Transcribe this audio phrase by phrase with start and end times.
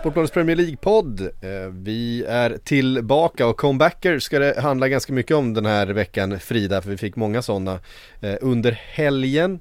[0.00, 1.20] Sportbladets Premier League-podd.
[1.20, 6.40] Eh, vi är tillbaka och comebacker ska det handla ganska mycket om den här veckan
[6.40, 7.80] Frida, för vi fick många sådana
[8.20, 9.60] eh, under helgen.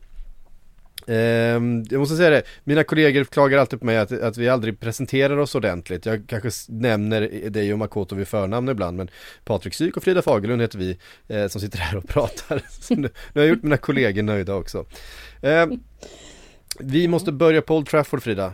[1.07, 4.79] Ehm, jag måste säga det, mina kollegor klagar alltid på mig att, att vi aldrig
[4.79, 6.05] presenterar oss ordentligt.
[6.05, 9.09] Jag kanske nämner dig och Makoto vid förnamn ibland, men
[9.45, 12.61] Patrik Syk och Frida Fagerlund heter vi eh, som sitter här och pratar.
[12.69, 14.85] Så nu, nu har jag gjort mina kollegor nöjda också.
[15.41, 15.79] Ehm,
[16.79, 18.53] vi måste börja på Old Trafford Frida.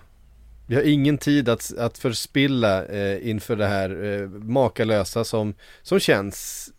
[0.68, 6.00] Vi har ingen tid att, att förspilla eh, inför det här eh, makalösa som, som
[6.00, 6.70] känns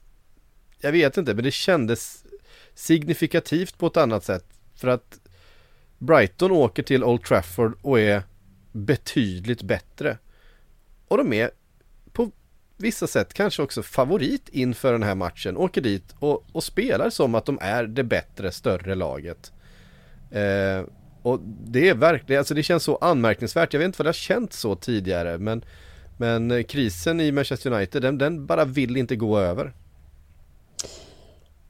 [0.80, 2.24] Jag vet inte men det kändes
[2.74, 4.44] signifikativt på ett annat sätt.
[4.74, 5.20] För att
[5.98, 8.22] Brighton åker till Old Trafford och är
[8.72, 10.18] betydligt bättre.
[11.08, 11.50] Och de är
[12.12, 12.30] på
[12.76, 15.56] vissa sätt kanske också favorit inför den här matchen.
[15.56, 19.52] Åker dit och, och spelar som att de är det bättre, större laget.
[20.30, 20.84] Eh,
[21.24, 23.72] och det är verkligen, alltså det känns så anmärkningsvärt.
[23.72, 25.64] Jag vet inte vad det har känts så tidigare men
[26.16, 29.72] Men eh, krisen i Manchester United den, den bara vill inte gå över.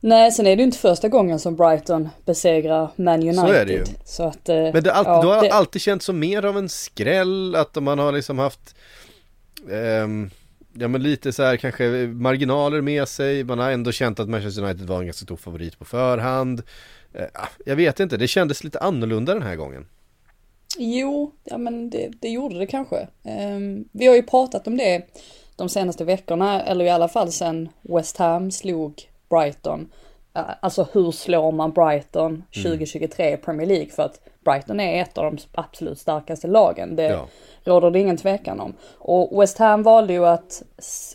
[0.01, 3.37] Nej, sen är det ju inte första gången som Brighton besegrar Man United.
[3.37, 3.85] Så är det ju.
[4.05, 6.45] Så att, eh, Men det, har alltid, ja, då har det- alltid känts som mer
[6.45, 8.75] av en skräll att man har liksom haft
[9.71, 10.31] ehm,
[10.79, 13.45] Ja men lite så här kanske marginaler med sig.
[13.45, 16.63] Man har ändå känt att Manchester United var en ganska stor favorit på förhand.
[17.15, 19.87] Eh, ah, jag vet inte, det kändes lite annorlunda den här gången.
[20.79, 23.09] Jo, ja men det, det gjorde det kanske.
[23.25, 25.03] Ehm, vi har ju pratat om det
[25.57, 29.89] de senaste veckorna, eller i alla fall sen West Ham slog Brighton.
[30.35, 33.89] Eh, Alltså hur slår man Brighton 2023 i Premier League?
[33.91, 36.97] För att Brighton är ett av de absolut starkaste lagen.
[36.97, 37.29] Det Ja.
[37.65, 38.75] råder det ingen tvekan om.
[38.99, 40.63] Och West Ham valde ju att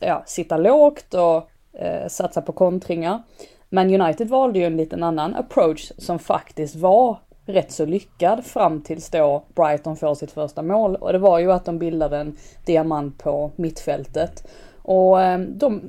[0.01, 1.49] ja, sitta lågt och
[1.79, 3.23] eh, satsa på kontringar.
[3.69, 8.81] Men United valde ju en liten annan approach som faktiskt var rätt så lyckad fram
[8.81, 10.95] tills då Brighton får sitt första mål.
[10.95, 14.47] Och det var ju att de bildade en diamant på mittfältet.
[14.81, 15.81] Och ehm, de,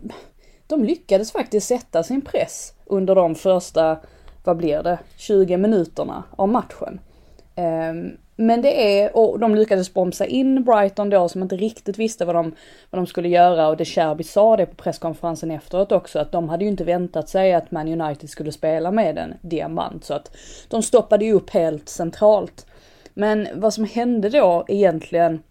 [0.67, 3.99] de lyckades faktiskt sätta sin press under de första,
[4.45, 7.01] vad blir det, 20 minuterna av matchen.
[7.55, 12.25] Ehm, men det är, och de lyckades bromsa in Brighton då som inte riktigt visste
[12.25, 12.55] vad de,
[12.91, 16.49] vad de skulle göra och det Cherby sa det på presskonferensen efteråt också att de
[16.49, 20.37] hade ju inte väntat sig att Man United skulle spela med en diamant så att
[20.69, 22.67] de stoppade ju upp helt centralt.
[23.15, 25.43] Men vad som hände då egentligen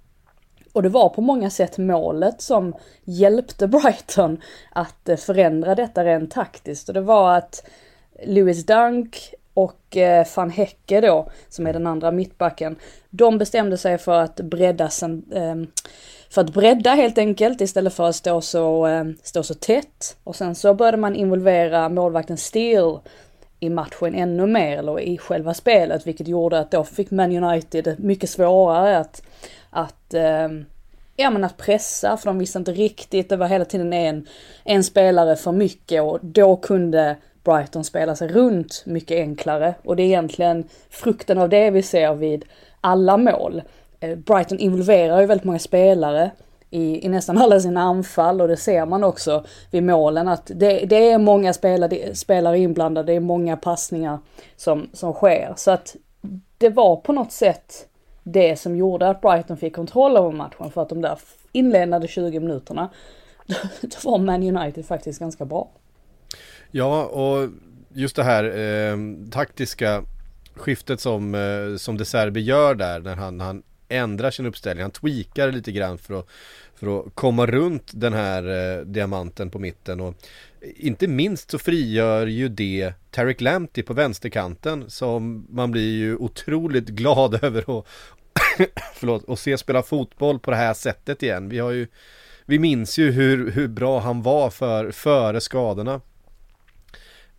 [0.73, 2.73] och det var på många sätt målet som
[3.03, 4.41] hjälpte Brighton
[4.71, 6.87] att eh, förändra detta rent taktiskt.
[6.87, 7.63] Och det var att
[8.25, 9.33] Lewis Dunk
[9.63, 12.75] och eh, van Hecke då, som är den andra mittbacken,
[13.09, 15.67] de bestämde sig för att bredda sen, ehm,
[16.29, 20.17] för att bredda helt enkelt istället för att stå så, ehm, stå så tätt.
[20.23, 22.99] Och sen så började man involvera målvakten Steele
[23.59, 27.95] i matchen ännu mer, eller i själva spelet, vilket gjorde att då fick Man United
[27.99, 29.21] mycket svårare att,
[29.69, 30.65] att ehm,
[31.15, 34.27] ja men att pressa, för de visste inte riktigt, det var hela tiden en,
[34.63, 37.15] en spelare för mycket och då kunde
[37.49, 39.75] Brighton spelar sig runt mycket enklare.
[39.83, 42.45] Och det är egentligen frukten av det vi ser vid
[42.81, 43.61] alla mål.
[43.99, 46.31] Eh, Brighton involverar ju väldigt många spelare
[46.69, 50.79] i, i nästan alla sina anfall och det ser man också vid målen att det,
[50.79, 54.19] det är många spelare, spelare inblandade, det är många passningar
[54.55, 55.53] som, som sker.
[55.57, 55.95] Så att
[56.57, 57.87] det var på något sätt
[58.23, 61.19] det som gjorde att Brighton fick kontroll över matchen för att de där
[61.51, 62.89] inledande 20 minuterna
[63.81, 65.67] då var Man United faktiskt ganska bra.
[66.71, 67.49] Ja, och
[67.93, 68.97] just det här eh,
[69.31, 70.03] taktiska
[70.55, 74.81] skiftet som, eh, som De Serbi gör där när han, han ändrar sin uppställning.
[74.81, 76.27] Han tweakar lite grann för att,
[76.75, 79.99] för att komma runt den här eh, diamanten på mitten.
[79.99, 80.15] Och
[80.61, 86.87] inte minst så frigör ju det Tarek Lamptey på vänsterkanten som man blir ju otroligt
[86.89, 87.85] glad över att,
[88.95, 91.49] förlåt, att se spela fotboll på det här sättet igen.
[91.49, 91.87] Vi har ju
[92.45, 96.01] vi minns ju hur, hur bra han var för, före skadorna.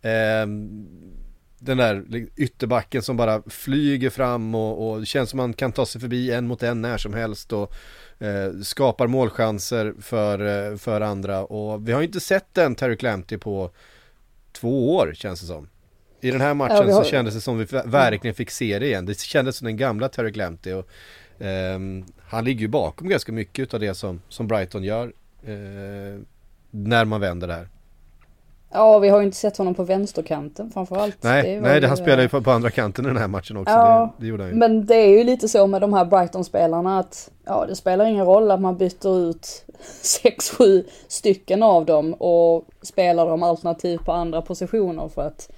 [0.01, 0.87] Ehm,
[1.63, 2.05] den där
[2.37, 6.47] ytterbacken som bara flyger fram och, och känns som man kan ta sig förbi en
[6.47, 7.73] mot en när som helst och
[8.19, 12.97] eh, skapar målchanser för, eh, för andra och vi har ju inte sett den Terry
[12.97, 13.71] Clampty på
[14.51, 15.67] två år känns det som.
[16.21, 17.03] I den här matchen ja, har...
[17.03, 19.05] så kändes det som vi verkligen fick se det igen.
[19.05, 20.87] Det kändes som den gamla Terry Clampty och
[21.41, 21.79] eh,
[22.19, 25.13] han ligger ju bakom ganska mycket av det som, som Brighton gör
[25.43, 26.21] eh,
[26.71, 27.69] när man vänder det här.
[28.73, 31.23] Ja, vi har ju inte sett honom på vänsterkanten framförallt.
[31.23, 33.57] Nej, det nej det, han spelar ju på, på, andra kanten i den här matchen
[33.57, 33.73] också.
[33.73, 34.57] Ja, det, det gjorde han ju.
[34.57, 38.25] Men det är ju lite så med de här Brighton-spelarna att ja, det spelar ingen
[38.25, 39.65] roll att man byter ut
[40.03, 45.49] 6-7 stycken av dem och spelar dem alternativt på andra positioner för att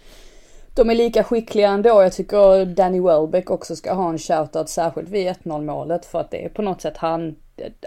[0.75, 2.03] de är lika skickliga ändå.
[2.03, 6.31] Jag tycker Danny Welbeck också ska ha en shoutout särskilt vid 1-0 målet för att
[6.31, 7.35] det är på något sätt han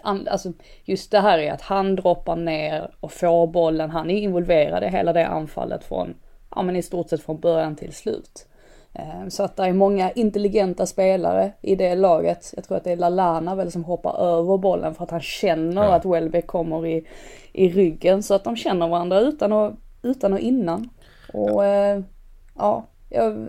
[0.03, 0.53] alltså
[0.85, 4.89] just det här är att han droppar ner och får bollen, han är involverad i
[4.89, 6.15] hela det anfallet från,
[6.51, 8.47] ja men i stort sett från början till slut.
[8.99, 12.53] Eh, så att det är många intelligenta spelare i det laget.
[12.57, 15.85] Jag tror att det är Lalana väl som hoppar över bollen för att han känner
[15.85, 15.95] ja.
[15.95, 17.07] att Welbeck kommer i,
[17.53, 19.73] i ryggen så att de känner varandra utan och,
[20.03, 20.89] utan och innan.
[21.33, 22.03] Och ja,
[22.55, 23.49] ja jag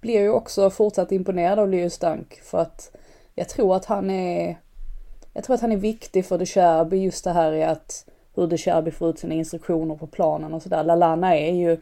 [0.00, 2.96] blir ju också fortsatt imponerad av Leo Stank för att
[3.34, 4.58] jag tror att han är
[5.36, 8.04] jag tror att han är viktig för De Cherby just det här i att
[8.34, 10.84] hur De Cherby får ut sina instruktioner på planen och sådär.
[10.84, 11.76] Lalana är ju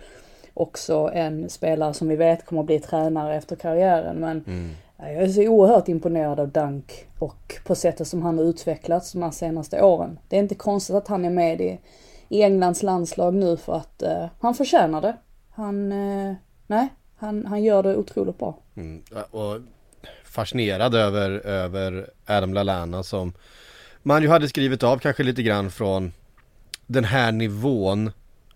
[0.55, 4.71] också en spelare som vi vet kommer att bli tränare efter karriären men mm.
[4.97, 9.23] jag är så oerhört imponerad av Dunk och på sättet som han har utvecklats de
[9.23, 10.19] här senaste åren.
[10.29, 11.79] Det är inte konstigt att han är med i,
[12.29, 15.17] i Englands landslag nu för att uh, han förtjänar det.
[15.51, 16.35] Han, uh,
[16.67, 18.59] nej, han, han gör det otroligt bra.
[18.77, 19.03] Mm.
[19.31, 19.61] Och
[20.35, 23.33] fascinerad över, över Adam Lallana som
[24.03, 26.13] man ju hade skrivit av kanske lite grann från
[26.87, 28.11] den här nivån.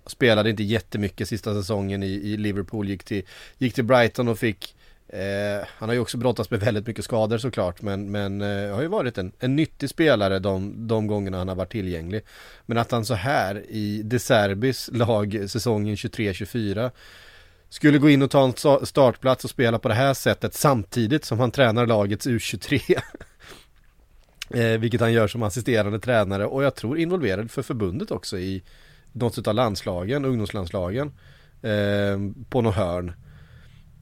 [0.06, 3.22] Spelade inte jättemycket sista säsongen i, i Liverpool, gick till,
[3.58, 4.76] gick till Brighton och fick
[5.08, 8.82] eh, Han har ju också brottats med väldigt mycket skador såklart men, men eh, har
[8.82, 12.22] ju varit en, en nyttig spelare de, de gångerna han har varit tillgänglig.
[12.66, 16.90] Men att han så här i De Serbis lag säsongen 23-24
[17.68, 21.40] skulle gå in och ta en startplats och spela på det här sättet samtidigt som
[21.40, 23.00] han tränar lagets U23.
[24.54, 28.62] eh, vilket han gör som assisterande tränare och jag tror involverad för förbundet också i
[29.12, 31.12] något av landslagen, ungdomslandslagen.
[31.62, 32.18] Eh,
[32.48, 33.12] på något hörn.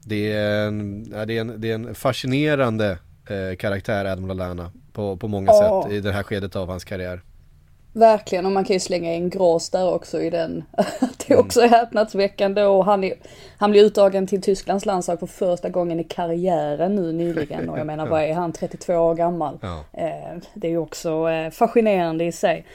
[0.05, 5.17] Det är en, det är en, det är en fascinerande eh, karaktär Adam Lallana på,
[5.17, 5.83] på många oh.
[5.83, 7.21] sätt i det här skedet av hans karriär.
[7.97, 10.63] Verkligen, och man kan ju slänga in Grås där också i den.
[11.27, 11.71] det är också mm.
[11.71, 13.13] häpnadsväckande och han, är,
[13.57, 17.69] han blir uttagen till Tysklands landslag för första gången i karriären nu nyligen.
[17.69, 19.59] Och jag menar, vad är han, 32 år gammal?
[19.61, 19.83] Ja.
[19.93, 22.65] Eh, det är ju också eh, fascinerande i sig.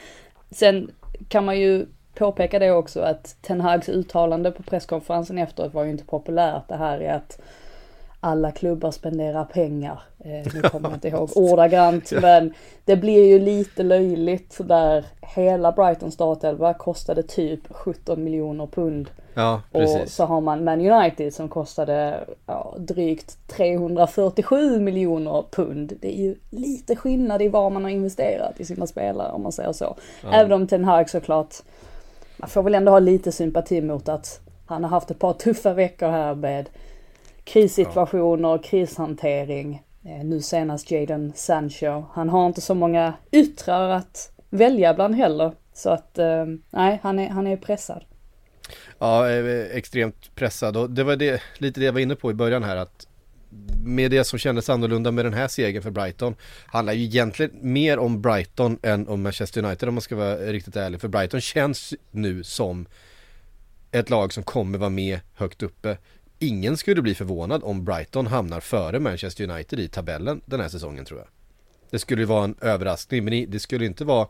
[0.51, 0.91] Sen
[1.27, 1.85] kan man ju
[2.15, 6.67] påpeka det också att Ten Hags uttalande på presskonferensen efteråt var ju inte populärt.
[6.67, 7.39] Det här är att
[8.23, 10.01] alla klubbar spenderar pengar.
[10.19, 12.53] Eh, nu kommer jag inte ihåg ordagrant men
[12.85, 19.09] det blir ju lite löjligt där hela Brighton startelva kostade typ 17 miljoner pund.
[19.33, 20.01] Ja, precis.
[20.01, 25.93] Och så har man Man United som kostade ja, drygt 347 miljoner pund.
[26.01, 29.51] Det är ju lite skillnad i vad man har investerat i sina spelare om man
[29.51, 29.95] säger så.
[30.23, 30.33] Ja.
[30.33, 31.55] Även om Ten Hag såklart,
[32.37, 35.73] man får väl ändå ha lite sympati mot att han har haft ett par tuffa
[35.73, 36.69] veckor här med
[37.43, 38.57] krissituationer, ja.
[38.57, 39.81] krishantering.
[40.05, 42.03] Eh, nu senast Jaden Sancho.
[42.13, 45.51] Han har inte så många yttrar att välja bland heller.
[45.73, 48.03] Så att, eh, nej, han är, han är pressad.
[48.99, 52.33] Ja, eh, extremt pressad och det var det, lite det jag var inne på i
[52.33, 53.07] början här att
[53.83, 57.99] med det som kändes annorlunda med den här segern för Brighton handlar ju egentligen mer
[57.99, 61.01] om Brighton än om Manchester United om man ska vara riktigt ärlig.
[61.01, 62.85] För Brighton känns nu som
[63.91, 65.97] ett lag som kommer vara med högt uppe
[66.47, 71.05] ingen skulle bli förvånad om Brighton hamnar före Manchester United i tabellen den här säsongen
[71.05, 71.27] tror jag.
[71.89, 74.27] Det skulle vara en överraskning men det skulle inte vara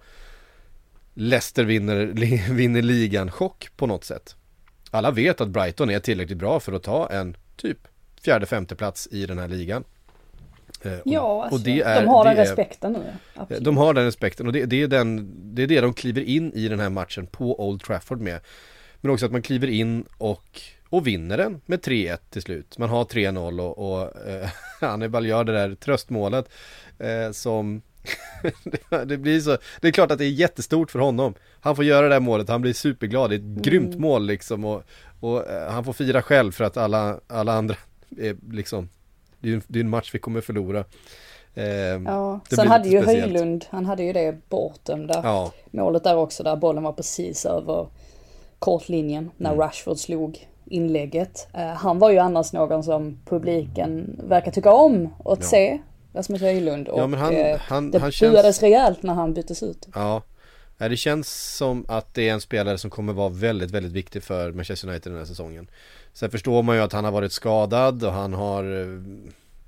[1.13, 2.05] Leicester vinner,
[2.53, 4.35] vinner ligan chock på något sätt.
[4.91, 7.87] Alla vet att Brighton är tillräckligt bra för att ta en typ
[8.21, 9.83] fjärde femte plats i den här ligan.
[10.81, 13.03] Eh, ja, alltså, är, de har den respekten nu.
[13.33, 13.63] Absolut.
[13.63, 16.53] De har den respekten och det, det, är den, det är det de kliver in
[16.53, 18.39] i den här matchen på Old Trafford med.
[19.01, 20.61] Men också att man kliver in och
[20.93, 22.77] och vinner den med 3-1 till slut.
[22.77, 24.49] Man har 3-0 och, och eh,
[24.81, 26.49] Hannibal gör det där tröstmålet
[26.99, 27.81] eh, som
[29.05, 31.33] det blir så, det är klart att det är jättestort för honom.
[31.59, 33.61] Han får göra det här målet, han blir superglad, det är ett mm.
[33.61, 34.83] grymt mål liksom och,
[35.19, 37.75] och eh, han får fira själv för att alla, alla andra
[38.17, 38.89] är liksom
[39.39, 40.85] Det är en, en match vi kommer förlora.
[41.53, 43.31] Eh, ja, sen hade ju speciellt.
[43.31, 45.51] Höjlund, han hade ju det bortdömda ja.
[45.71, 47.87] målet där också där bollen var precis över
[48.59, 49.61] kortlinjen när mm.
[49.61, 51.47] Rashford slog inlägget.
[51.53, 55.45] Eh, han var ju annars någon som publiken verkar tycka om att Ja.
[55.47, 55.79] se.
[56.13, 59.33] Rasmus Höjlund och Ja, men han- eh, han- det han känns- buades rejält när han
[59.33, 59.87] byttes ut.
[59.95, 60.21] Ja,
[60.77, 64.51] det känns som att det är en spelare som kommer vara väldigt, väldigt viktig för
[64.51, 65.67] Manchester United den här säsongen.
[66.13, 68.87] Sen förstår man ju att han har varit skadad och han har eh,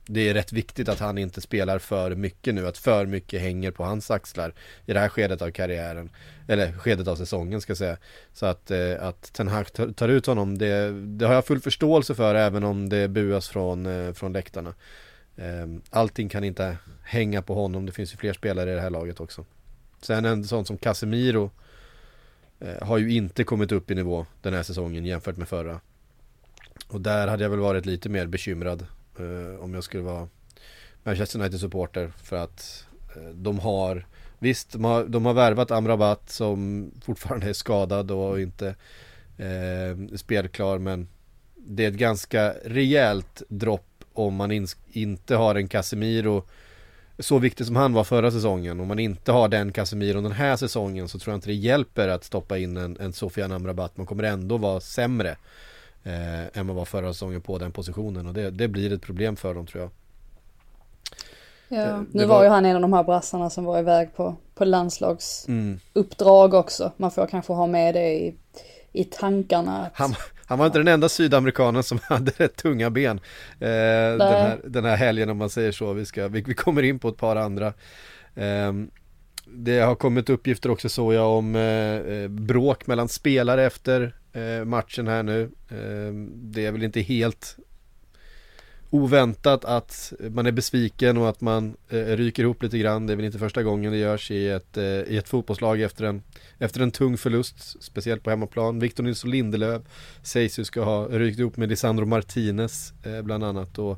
[0.08, 3.72] det är rätt viktigt att han inte spelar för mycket nu, att för mycket hänger
[3.72, 4.54] på hans axlar
[4.86, 6.10] i det här skedet av karriären.
[6.48, 7.98] Eller skedet av säsongen ska jag säga.
[8.34, 12.16] Så att, eh, att Ten Hag tar- ut honom, det, det har jag full förståelse
[12.16, 14.74] för även om det buas från, eh, från läktarna.
[15.38, 18.90] Eh, Allting kan inte hänga på honom, det finns ju fler spelare i det här
[18.90, 19.46] laget också.
[20.02, 21.52] Sen en sån som Casemiro
[22.60, 25.80] eh, har ju inte kommit upp i nivå den här säsongen jämfört med förra.
[26.88, 28.86] Och där hade jag väl varit lite mer bekymrad
[29.20, 30.28] eh, om jag skulle vara
[31.04, 34.06] Manchester United supporter för att eh, de har
[34.40, 38.76] Visst, de har, de har värvat Amrabat som fortfarande är skadad och inte
[39.38, 41.08] eh, spelklar men
[41.56, 46.44] det är ett ganska rejält dropp om man in, inte har en Casemiro
[47.20, 48.80] så viktig som han var förra säsongen.
[48.80, 52.08] Om man inte har den Casemiro den här säsongen så tror jag inte det hjälper
[52.08, 53.98] att stoppa in en, en Sofian Amrabat.
[53.98, 55.38] Man kommer ändå vara sämre
[56.06, 59.36] eh, än man var förra säsongen på den positionen och det, det blir ett problem
[59.36, 59.92] för dem tror jag.
[61.68, 61.86] Ja.
[61.86, 62.36] Det- nu det var...
[62.36, 66.60] var- ju han en av de här brassarna som var iväg på, på landslagsuppdrag Mm.
[66.60, 66.92] också.
[66.98, 68.36] Man får kanske ha med det i,
[68.92, 69.86] i tankarna.
[69.86, 69.92] Att...
[69.96, 73.18] Han, han var inte den enda sydamerikanen som hade rätt tunga ben
[73.60, 73.68] eh,
[74.18, 75.94] den, här, den här helgen om man säger så.
[75.94, 77.68] Vi, ska, vi, vi kommer in på ett par andra.
[78.36, 78.74] Eh,
[79.48, 84.66] det har kommit uppgifter också så jag om eh, eh, bråk mellan spelare efter eh,
[84.66, 85.42] matchen här nu.
[85.70, 87.58] Eh, det är väl inte helt
[88.90, 93.08] oväntat att man är besviken och att man eh, ryker ihop lite grann.
[93.08, 96.06] Det är väl inte första gången det görs i ett, eh, i ett fotbollslag efter
[96.06, 96.24] en,
[96.58, 98.80] efter en tung förlust, speciellt på hemmaplan.
[98.80, 99.82] Victor Nilsson Lindelöf
[100.24, 103.80] sägs ju ska ha rykt ihop med Lisandro Martinez eh, bland annat.
[103.80, 103.98] Och,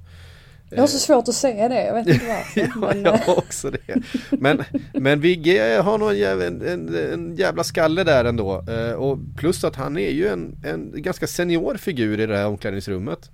[0.70, 2.60] jag har så svårt att säga det, jag vet inte varför.
[2.82, 3.96] Ja, men, jag eh, har också det.
[4.32, 8.64] Men, men Vigge har nog en, jävla- en, en, jävla skalle där ändå.
[8.70, 12.48] Eh, och plus att han är ju en, en ganska senior figur i det här
[12.48, 13.32] omklädningsrummet.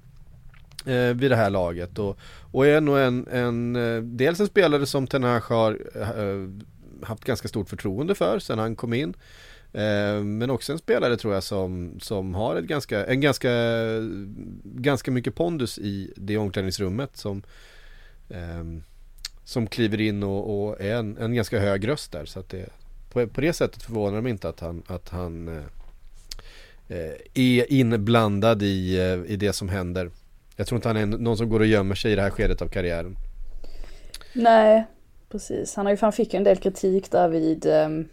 [0.85, 1.99] Eh, vid det här laget.
[1.99, 2.17] Och,
[2.51, 6.49] och är nog en, en, eh, dels en spelare som Ten Hag har eh,
[7.07, 9.13] haft ganska stort förtroende för sen han kom in.
[9.73, 13.51] Eh, men också en spelare tror jag som, som har ett ganska, en ganska,
[14.63, 17.43] ganska mycket pondus i det omklädningsrummet som,
[18.29, 18.83] ehm,
[19.43, 22.25] som kliver in och, och är en, en ganska hög röst där.
[22.25, 22.69] Så att det,
[23.11, 25.63] på, på det sättet förvånar det mig inte att han, att han eh,
[26.87, 30.11] eh, är inblandad i, i det som händer.
[30.55, 32.61] Jag tror inte han är någon som går och gömmer sig i det här skedet
[32.61, 33.15] av karriären.
[34.33, 34.85] Nej,
[35.29, 35.75] precis.
[35.75, 38.09] Han har ju han fick ju en del kritik där vid, um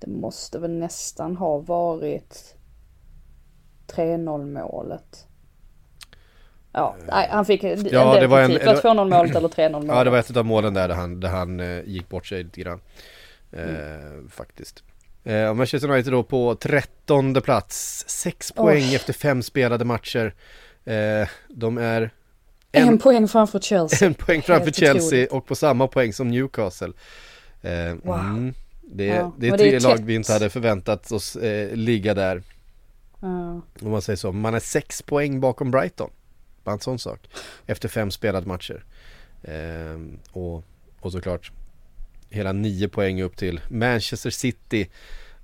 [0.00, 2.54] det måste väl nästan ha varit
[3.86, 5.24] 3-0 målet.
[6.72, 8.66] Ja, nej, han fick en Ja, del det var en- kritik.
[8.66, 9.88] Var 2-0 målet eller 3-0 målet?
[9.88, 12.42] Ja det var ett av målen där, där han, där han eh, gick bort sig
[12.44, 12.80] lite grann.
[13.52, 14.82] Eh, Faktiskt.
[15.24, 18.04] Eh, Manchester United då på trettonde plats.
[18.08, 18.94] Sex poäng Oj.
[18.94, 20.34] efter fem spelade matcher.
[20.84, 22.10] Eh, de är
[22.72, 24.06] En, en, poäng framför Chelsea.
[24.08, 25.32] en poäng framför Helt Chelsea otroligt.
[25.32, 26.92] och på samma poäng som Newcastle.
[27.62, 28.18] Eh, Wow.
[28.18, 28.54] mm,
[28.92, 31.76] det, Ja, det är men det är tre lag vi inte hade förväntat oss eh,
[31.76, 32.42] ligga där.
[33.20, 33.60] Ja.
[33.80, 34.32] Om man säger så.
[34.32, 36.10] Man är sex poäng bakom Brighton.
[36.64, 37.28] Bara en sån sak.
[37.66, 38.84] Efter fem spelade matcher.
[39.42, 40.64] Ehm, och,
[41.00, 41.52] och såklart
[42.30, 44.88] hela nio poäng upp till Manchester City.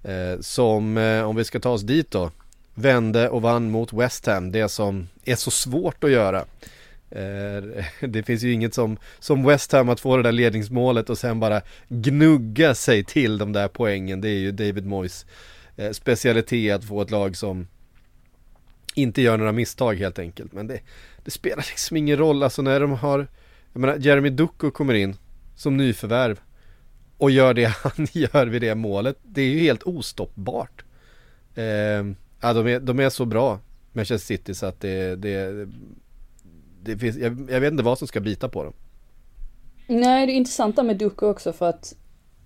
[0.03, 2.31] Eh, som, eh, om vi ska ta oss dit då,
[2.75, 4.53] vände och vann mot West Ham.
[4.53, 6.45] Det som är så svårt att göra.
[7.15, 11.19] Eh, det finns ju inget som, som West Ham att få det där ledningsmålet och
[11.19, 14.21] sen bara gnugga sig till de där poängen.
[14.21, 15.27] Det är ju David Moyes
[15.77, 17.67] eh, specialitet att få ett lag som
[18.95, 20.53] inte gör några misstag helt enkelt.
[20.53, 20.81] Men det,
[21.25, 23.27] det spelar liksom ingen roll, alltså när de har,
[23.73, 25.17] jag menar Jeremy Ducko kommer in
[25.57, 26.41] som nyförvärv
[27.19, 29.17] och gör det han gör vid det målet.
[29.23, 30.85] Det är ju helt ostoppbart.
[31.55, 31.65] Eh,
[32.41, 33.61] ja, de, är, de är så bra,
[33.93, 35.69] Manchester City, så att det, det,
[36.85, 38.73] det finns, jag, jag vet inte vad som ska bita på dem.
[39.87, 41.95] Nej, det är intressant där med Ducko också för att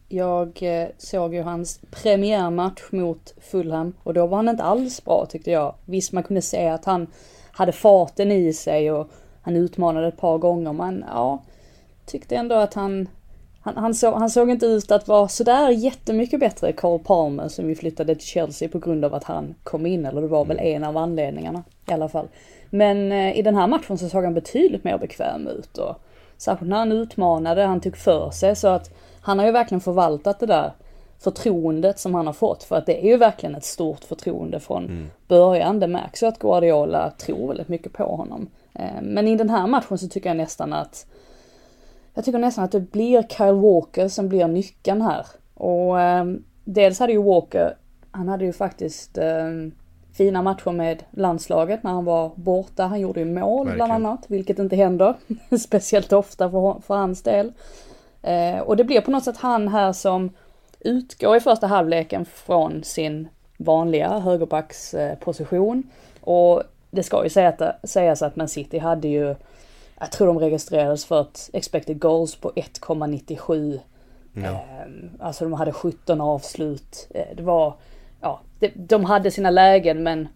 [0.08, 5.26] jag eh, såg ju hans premiärmatch mot Fulham och då var han inte alls bra
[5.26, 5.74] tyckte jag.
[5.84, 7.06] Visst, man kunde se att han
[7.52, 9.10] hade farten i sig och
[9.42, 11.42] han utmanade ett par gånger men ja,
[12.06, 13.08] tyckte ändå att han
[13.60, 17.66] han, han, så, han såg inte ut att vara sådär jättemycket bättre Cole Palmer som
[17.66, 20.58] vi flyttade till Chelsea på grund av att han kom in, eller det var väl
[20.58, 22.28] en av anledningarna i alla fall.
[22.70, 26.00] Men eh, i den här matchen så såg han betydligt mer bekväm ut och
[26.36, 30.40] särskilt när han utmanade, han tog för sig så att han har ju verkligen förvaltat
[30.40, 30.72] det där
[31.18, 32.64] förtroendet som han har fått.
[32.64, 35.10] För att det är ju verkligen ett stort förtroende från mm.
[35.28, 35.80] början.
[35.80, 38.48] Det märks ju att Guardiola tror väldigt mycket på honom.
[38.74, 41.06] Eh, men i den här matchen så tycker jag nästan att
[42.14, 45.26] jag tycker nästan att det blir Kyle Walker som blir nyckeln här.
[45.54, 46.24] Och eh,
[46.64, 47.76] dels hade ju Walker,
[48.10, 49.48] han hade ju faktiskt eh,
[50.18, 52.84] fina matcher med landslaget när han var borta.
[52.86, 53.88] Han gjorde ju mål Verkligen.
[53.88, 55.14] bland annat, vilket inte händer
[55.58, 57.52] speciellt ofta för, för hans del.
[58.22, 60.30] Eh, och det blir på något sätt han här som
[60.80, 65.82] utgår i första halvleken från sin vanliga högerbacksposition.
[66.20, 67.30] Och det ska ju
[67.84, 69.34] sägas att Man City hade ju,
[69.98, 73.80] jag tror de registrerades för ett expected goals på 1,97.
[74.32, 74.42] Ja.
[74.42, 77.08] Ehm, alltså de hade 17 avslut.
[77.10, 77.74] Eh, det var,
[78.60, 80.28] ja, de hade sina lägen men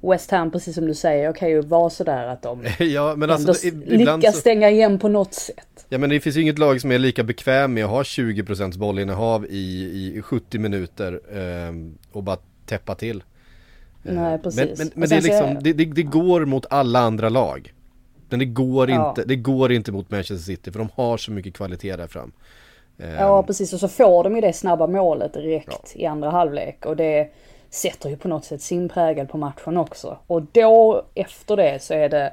[0.00, 3.68] West Ham, precis som du säger, kan ju vara sådär att de ja, men alltså,
[3.86, 4.40] lyckas så...
[4.40, 5.86] stänga igen på något sätt.
[5.88, 8.78] Ja men det finns ju inget lag som är lika bekväm med att ha 20%
[8.78, 11.74] bollinnehav i, i 70 minuter eh,
[12.12, 13.22] och bara täppa till.
[14.02, 14.60] Nej precis.
[14.60, 17.72] Men, men, men det, är liksom, det, det, det, går mot alla andra lag.
[18.28, 19.08] Men det går, ja.
[19.08, 22.32] inte, det går inte mot Manchester City för de har så mycket kvalitet där fram.
[22.96, 23.46] Ja ehm.
[23.46, 26.00] precis och så får de ju det snabba målet direkt ja.
[26.00, 27.30] i andra halvlek och det
[27.70, 30.18] sätter ju på något sätt sin prägel på matchen också.
[30.26, 32.32] Och då efter det så är det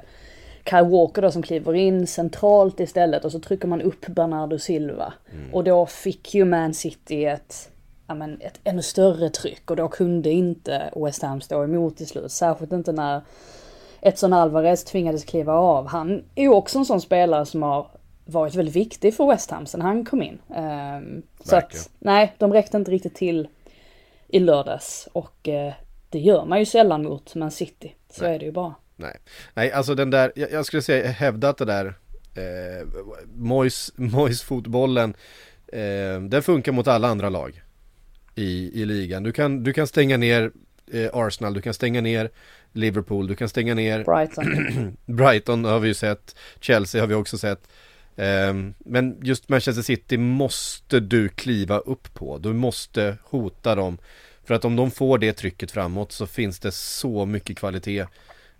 [0.64, 5.12] Kyle Walker då som kliver in centralt istället och så trycker man upp Bernardo Silva.
[5.32, 5.54] Mm.
[5.54, 7.70] Och då fick ju Man City ett,
[8.06, 12.06] ja men ett ännu större tryck och då kunde inte West Ham stå emot till
[12.06, 12.32] slut.
[12.32, 13.20] Särskilt inte när
[14.00, 15.86] Edson Alvarez tvingades kliva av.
[15.86, 17.86] Han är ju också en sån spelare som har
[18.24, 20.38] varit väldigt viktig för West Ham sen han kom in.
[20.48, 23.48] Um, så att, nej, de räckte inte riktigt till
[24.28, 25.72] i lördags och eh,
[26.10, 27.94] det gör man ju sällan mot Man City.
[28.10, 28.34] Så nej.
[28.34, 28.74] är det ju bara.
[28.96, 29.16] Nej,
[29.54, 31.86] nej alltså den där, jag, jag skulle säga, hävda att det där
[32.34, 32.86] eh,
[33.34, 35.14] Mois, Mois fotbollen
[35.72, 37.62] eh, den funkar mot alla andra lag
[38.34, 39.22] i, i ligan.
[39.22, 40.52] Du kan, du kan stänga ner
[40.92, 42.30] eh, Arsenal, du kan stänga ner
[42.72, 44.96] Liverpool, du kan stänga ner Brighton.
[45.16, 47.68] Brighton har vi ju sett, Chelsea har vi också sett.
[48.18, 52.38] Ehm, men just Manchester City måste du kliva upp på.
[52.38, 53.98] Du måste hota dem.
[54.44, 58.06] För att om de får det trycket framåt så finns det så mycket kvalitet.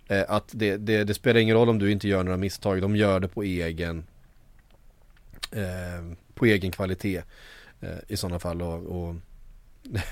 [0.07, 2.81] Eh, att det, det, det spelar ingen roll om du inte gör några misstag.
[2.81, 4.03] De gör det på egen,
[5.51, 7.21] ehm, på egen kvalitet
[7.81, 8.61] eh, i sådana fall.
[8.61, 9.15] Och, och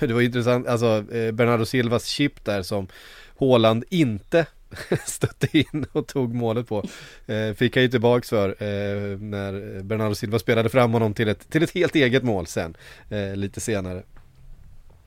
[0.00, 2.88] det var intressant, alltså eh, Bernardo Silvas chip där som
[3.36, 4.46] Håland inte
[5.06, 6.82] stötte in och tog målet på.
[7.26, 11.50] Eh, fick han ju tillbaks för eh, när Bernardo Silva spelade fram honom till ett,
[11.50, 12.76] till ett helt eget mål sen,
[13.10, 14.02] eh, lite senare.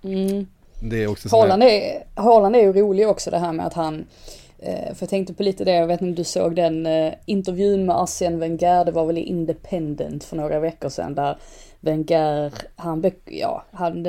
[0.04, 0.48] Mm.
[0.84, 4.06] Det är också Haaland är, Haaland är ju rolig också det här med att han
[4.64, 6.88] för jag tänkte på lite det, jag vet inte om du såg den
[7.26, 11.38] intervjun med Arsene Wenger, det var väl i Independent för några veckor sedan där
[11.80, 14.08] Wenger, han, ja, han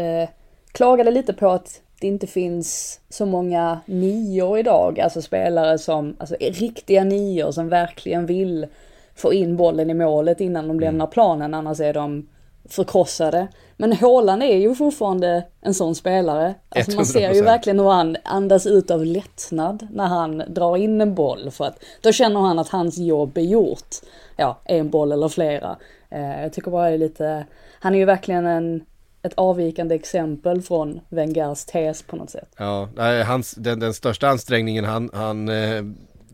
[0.72, 6.36] klagade lite på att det inte finns så många nior idag, alltså spelare som, alltså
[6.40, 8.66] riktiga nior som verkligen vill
[9.14, 10.80] få in bollen i målet innan de mm.
[10.80, 12.28] lämnar planen, annars är de
[12.68, 13.48] förkrossade.
[13.76, 16.54] Men Håland är ju fortfarande en sån spelare.
[16.68, 21.00] Alltså man ser ju verkligen hur han andas ut av lättnad när han drar in
[21.00, 21.50] en boll.
[21.50, 23.96] För att då känner han att hans jobb är gjort.
[24.36, 25.76] Ja, en boll eller flera.
[26.10, 27.44] Eh, jag tycker bara det är lite,
[27.80, 28.84] han är ju verkligen en
[29.22, 32.48] ett avvikande exempel från Wengers tes på något sätt.
[32.56, 32.88] Ja,
[33.26, 35.82] hans, den, den största ansträngningen han, han eh,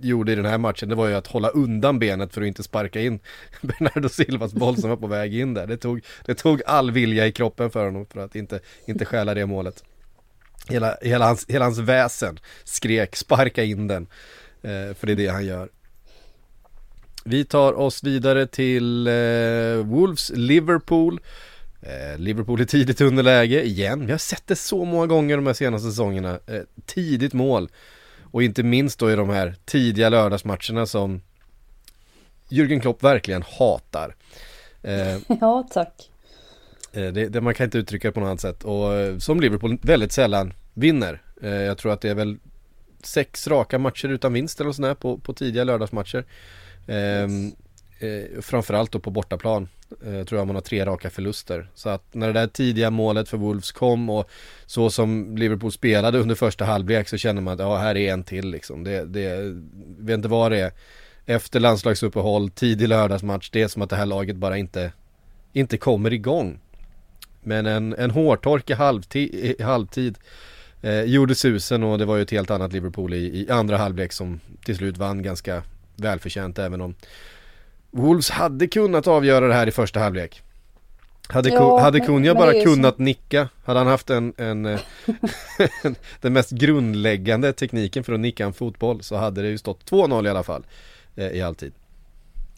[0.01, 2.63] gjorde i den här matchen det var ju att hålla undan benet för att inte
[2.63, 3.21] sparka in
[3.61, 5.67] Bernardo Silvas boll som var på väg in där.
[5.67, 9.35] Det tog, det tog all vilja i kroppen för honom för att inte, inte stjäla
[9.35, 9.85] det målet.
[10.69, 14.07] Hela, hela, hans, hela hans väsen skrek sparka in den.
[14.63, 15.69] Eh, för det är det han gör.
[17.25, 19.13] Vi tar oss vidare till eh,
[19.85, 21.21] Wolves Liverpool.
[21.81, 24.07] Eh, Liverpool är tidigt underläge igen.
[24.07, 26.39] Vi har sett det så många gånger de här senaste säsongerna.
[26.47, 27.69] Eh, tidigt mål.
[28.23, 31.21] Och inte minst då i de här tidiga lördagsmatcherna som
[32.49, 34.15] Jürgen Klopp verkligen hatar.
[34.83, 36.11] Eh, ja, tack.
[36.93, 38.65] Det, det, man kan inte uttrycka det på något annat sätt.
[38.65, 41.23] Och som Liverpool väldigt sällan vinner.
[41.41, 42.37] Jag tror att det är väl
[43.03, 46.25] sex raka matcher utan vinst eller sådär på, på tidiga lördagsmatcher.
[46.89, 47.31] Yes.
[48.01, 49.69] Eh, framförallt då på bortaplan
[50.05, 51.71] eh, tror jag man har tre raka förluster.
[51.75, 54.31] Så att när det där tidiga målet för Wolves kom och
[54.67, 58.25] så som Liverpool spelade under första halvlek så känner man att ja, här är en
[58.25, 58.85] till liksom.
[58.85, 59.57] Det, det,
[59.99, 60.73] vet inte vad det är.
[61.27, 64.93] Efter landslagsuppehåll, tidig lördagsmatch, det är som att det här laget bara inte,
[65.53, 66.61] inte kommer igång.
[67.43, 70.19] Men en, en hårtork i halvtid, i halvtid
[70.83, 74.13] eh, gjorde susen och det var ju ett helt annat Liverpool i, i andra halvlek
[74.13, 75.63] som till slut vann ganska
[75.97, 76.95] välförtjänt även om
[77.91, 80.43] Wolves hade kunnat avgöra det här i första halvlek.
[81.29, 84.81] Hade, Ja, hade Kunja bara kunnat nicka, hade han haft en, en eh,
[86.21, 90.27] den mest grundläggande tekniken för att nicka en fotboll så hade det ju stått 2-0
[90.27, 90.67] i alla fall
[91.17, 91.73] eh, i halvtid.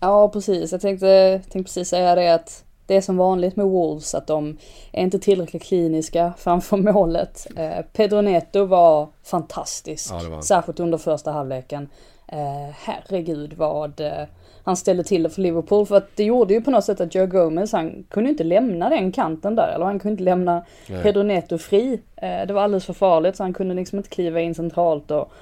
[0.00, 0.72] Ja, precis.
[0.72, 4.56] Jag tänkte, tänkte precis säga det att det är som vanligt med Wolves att de
[4.92, 7.46] är inte tillräckligt kliniska framför målet.
[7.56, 11.88] Eh, Pedro Neto var fantastisk, Ja, var särskilt under första halvleken.
[12.32, 14.26] Eh, herregud vad eh,
[14.64, 15.86] han ställde till det för Liverpool.
[15.86, 18.88] För att det gjorde ju på något sätt att Joe Gomez, han kunde inte lämna
[18.88, 19.68] den kanten där.
[19.74, 21.02] Eller han kunde inte lämna Nej.
[21.02, 22.00] Pedro Neto fri.
[22.16, 25.32] Eh, det var alldeles för farligt så han kunde liksom inte kliva in centralt och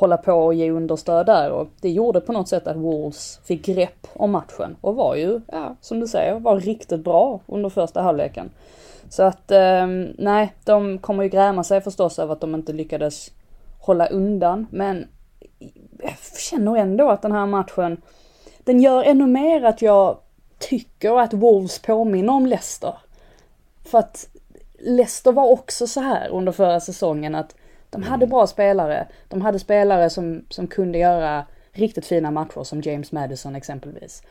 [0.00, 3.66] hålla på och ge understöd där och det gjorde på något sätt att Wolves fick
[3.66, 8.02] grepp om matchen och var ju, ja, som du säger, var riktigt bra under första
[8.02, 8.50] halvleken.
[9.08, 9.86] Så att, eh,
[10.18, 13.30] nej, de kommer ju gräma sig förstås över att de inte lyckades
[13.78, 15.06] hålla undan, men
[16.02, 18.02] jag känner ändå att den här matchen,
[18.58, 20.18] den gör ännu mer att jag
[20.58, 22.94] tycker att Wolves påminner om Leicester.
[23.84, 24.28] För att
[24.78, 27.54] Leicester var också så här under förra säsongen att
[27.90, 29.08] de hade bra spelare.
[29.28, 34.22] De hade spelare som, som kunde göra riktigt fina matcher som James Madison exempelvis.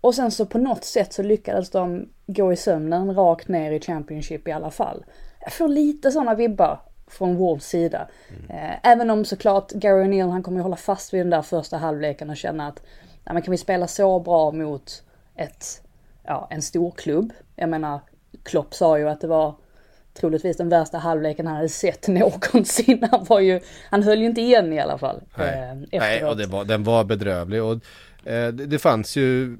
[0.00, 3.80] Och sen så på något sätt så lyckades de gå i sömnen rakt ner i
[3.80, 5.04] Championship i alla fall.
[5.40, 6.80] Jag får lite sådana vibbar
[7.14, 8.08] från Wolves sida.
[8.48, 11.76] Eh, Även om såklart Gary O'Neill han kommer ju hålla fast vid den där första
[11.76, 12.82] halvleken och känna att
[13.24, 15.02] ja, men kan vi spela så bra mot
[15.36, 15.82] ett,
[16.24, 17.32] ja, en stor klubb.
[17.56, 18.00] Jag menar,
[18.42, 19.54] Klopp sa ju att det var
[20.14, 23.08] troligtvis den värsta halvleken han hade sett någonsin.
[23.10, 25.20] Han var ju, han höll ju inte igen i alla fall.
[25.34, 27.72] Nej, eh, Nej och det var, den var bedrövlig och
[28.24, 29.56] eh, det, det fanns ju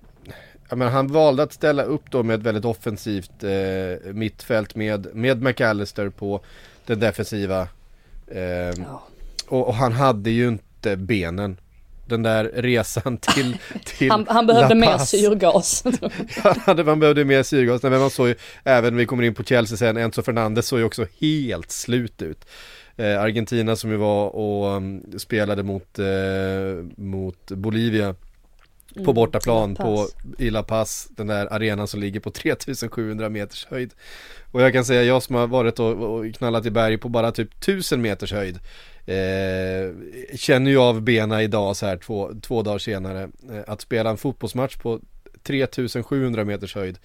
[0.69, 5.15] jag menar, han valde att ställa upp då med ett väldigt offensivt eh, mittfält med,
[5.15, 6.41] med McAllister på
[6.87, 7.69] den defensiva.
[8.27, 9.03] Eh, Ja.
[9.49, 11.57] och, och han hade ju inte benen.
[12.07, 15.85] Den där resan till, till Han, han behövde mer syrgas.
[16.43, 17.83] Han hade, man behövde mer syrgas.
[17.83, 20.67] Nej, men man såg ju, även när vi kommer in på Chelsea sen, Enzo Fernandez
[20.67, 22.45] såg ju också helt slut ut.
[22.97, 26.05] Eh, Argentina som ju var och um, spelade mot, eh,
[26.97, 28.15] mot Bolivia
[28.95, 33.29] på Mm, bortaplan La på, i La Paz, den där arenan som ligger på 3700
[33.29, 33.95] meters höjd.
[34.53, 37.33] Och jag kan säga, jag som har varit och, och knallat i berg på bara
[37.33, 38.59] typ 1000 meters höjd
[39.07, 39.95] eh,
[40.37, 44.17] Känner ju av bena idag så här två, två dagar senare eh, Att spela en
[44.17, 45.01] fotbollsmatch på
[45.43, 46.99] 3700 meters höjd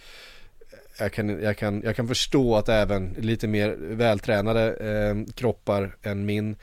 [0.99, 6.25] jag kan, jag, kan, jag kan förstå att även lite mer vältränade eh, kroppar än
[6.25, 6.55] min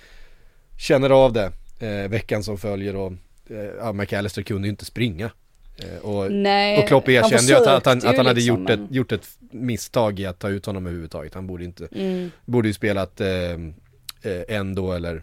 [0.78, 3.18] känner av det eh, veckan som följer och eh,
[3.78, 5.30] ja, McAllister kunde ju inte springa.
[5.78, 8.70] Eh, och, Nej, och Klopp erkände ju att, att, han, att han hade liksom, gjort,
[8.70, 11.34] ett, gjort ett misstag i att ta ut honom överhuvudtaget.
[11.34, 12.30] Han borde inte, Mm.
[12.44, 13.28] borde ju spelat eh,
[14.22, 15.22] eh, ändå eller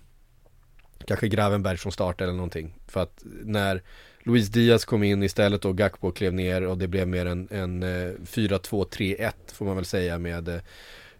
[1.07, 2.73] kanske Gravenberg från start eller någonting.
[2.87, 3.81] För att när
[4.23, 7.83] Luis Diaz kom in istället och Gakpo klev ner och det blev mer en, en
[7.83, 10.61] eh, 4-2-3-1 får man väl säga med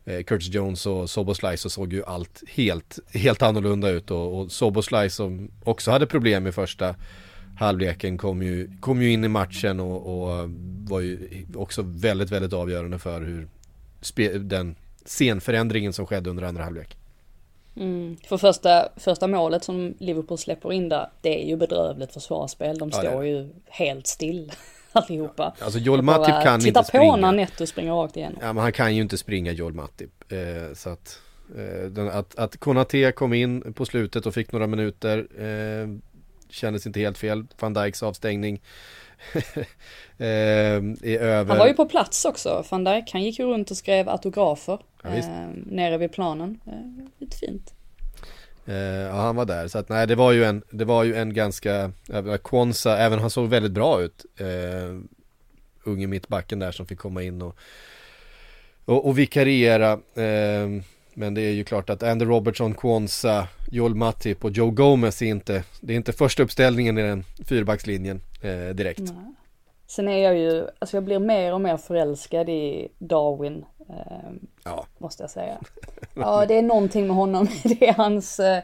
[0.05, 4.51] eh, Curtis Jones och Soboslaj så såg ju allt helt, helt annorlunda ut och, och
[4.51, 6.95] Soboslaj som också hade problem i första
[7.57, 10.49] halvleken kom ju, kom ju in i matchen och, och
[10.89, 13.47] var ju också väldigt, väldigt avgörande för hur
[14.01, 16.97] spe, den scenförändringen som skedde under andra halvlek.
[17.75, 18.17] Mm.
[18.27, 22.77] För första, första målet som Liverpool släpper in där, det är ju bedrövligt försvarsspel.
[22.77, 24.51] De Ja, står ju helt still
[24.93, 25.53] allihopa.
[25.60, 27.15] Alltså Joel bara Matip kan inte på springa.
[27.15, 28.38] när Netto springer rakt igenom.
[28.41, 30.32] Ja men han kan ju inte springa Joel Matip.
[30.32, 31.19] Eh, så att,
[31.58, 35.88] eh, den, att, att Konate kom in på slutet och fick några minuter eh,
[36.49, 37.45] kändes inte helt fel.
[37.60, 38.62] Van Dijks avstängning
[40.17, 41.49] eh, är över.
[41.49, 43.10] Han var ju på plats också, van Dijk.
[43.13, 45.25] Han gick ju runt och skrev autografer Ja, eh,
[45.65, 46.60] nere vid planen.
[46.67, 47.73] Eh, lite fint.
[48.65, 49.67] Eh, ja, han var där.
[49.67, 53.19] Så att nej, det var ju en, det var ju en ganska, eh, Kwanza, även
[53.19, 54.26] han såg väldigt bra ut.
[54.38, 54.99] Eh,
[55.84, 57.56] unge mittbacken där som fick komma in och,
[58.86, 59.91] och, och vikariera.
[60.15, 60.69] Eh,
[61.13, 65.26] men det är ju klart att Andy Robertson, Kwanza, Joel Matip och Joe Gomez är
[65.26, 68.99] inte, det är inte första uppställningen i den fyrbackslinjen eh, direkt.
[68.99, 69.34] Nej.
[69.88, 73.65] Sen är jag ju, alltså jag blir mer och mer förälskad i Darwin.
[73.89, 74.32] Eh,
[74.65, 74.86] Ja.
[74.98, 75.58] måste jag säga.
[76.15, 77.48] Ja, det är någonting med honom.
[77.63, 78.63] Det är hans, eh,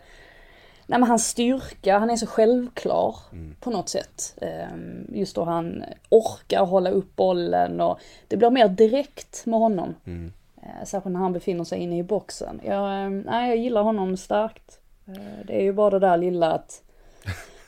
[0.88, 3.16] nej men hans styrka, han är så självklar
[3.60, 4.38] på något sätt.
[4.42, 4.68] Eh,
[5.10, 9.96] Just då han orkar hålla upp bollen och det blir mer direkt med honom.
[10.06, 10.32] Mm.
[10.62, 12.62] Eh, Särskilt när han befinner sig inne i boxen.
[12.64, 14.80] Jag, nej, jag gillar honom starkt.
[15.46, 16.82] Det är ju bara det där lilla att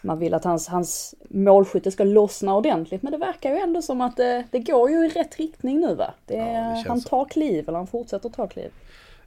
[0.02, 3.02] man vill att hans, hans målskytte ska lossna ordentligt.
[3.04, 5.96] Men det verkar ju ändå som att det, det går ju i rätt riktning nu
[5.96, 6.14] va?
[6.26, 8.72] Det, Ja, det han tar kliv, eller han fortsätter ta kliv.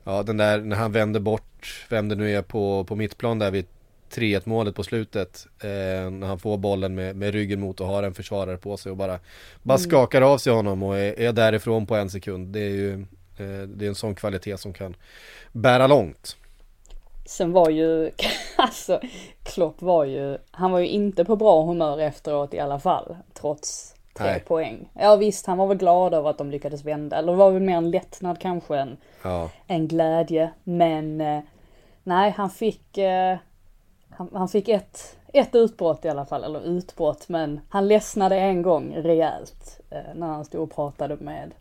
[0.04, 3.50] Ja den där när han vände bort, vem det nu är på, på mittplan där
[3.50, 3.66] vid
[4.14, 5.46] 3-1 målet på slutet.
[5.60, 8.90] Eh, när han får bollen med, med ryggen mot och har en försvarare på sig
[8.90, 9.18] och bara,
[9.62, 9.90] bara mm.
[9.90, 12.48] skakar av sig honom och är, är därifrån på en sekund.
[12.48, 12.92] Det är ju
[13.38, 14.96] eh, det är en sån kvalitet som kan
[15.52, 16.36] bära långt.
[17.26, 18.10] Sen var ju,
[18.56, 19.00] alltså
[19.42, 23.94] Klopp var ju, han var ju inte på bra humör efteråt i alla fall, trots
[24.14, 24.40] tre Nej.
[24.40, 24.88] poäng.
[24.94, 27.62] Ja visst, han var väl glad över att de lyckades vända, eller det var väl
[27.62, 29.50] mer en lättnad kanske än ja.
[29.66, 30.50] en glädje.
[30.64, 31.40] Men eh,
[32.02, 33.36] nej, han fick, eh,
[34.10, 38.62] han, han, fick ett, ett utbrott i alla fall, eller utbrott, men han ledsnade en
[38.62, 41.54] gång rejält eh, när han stod och pratade med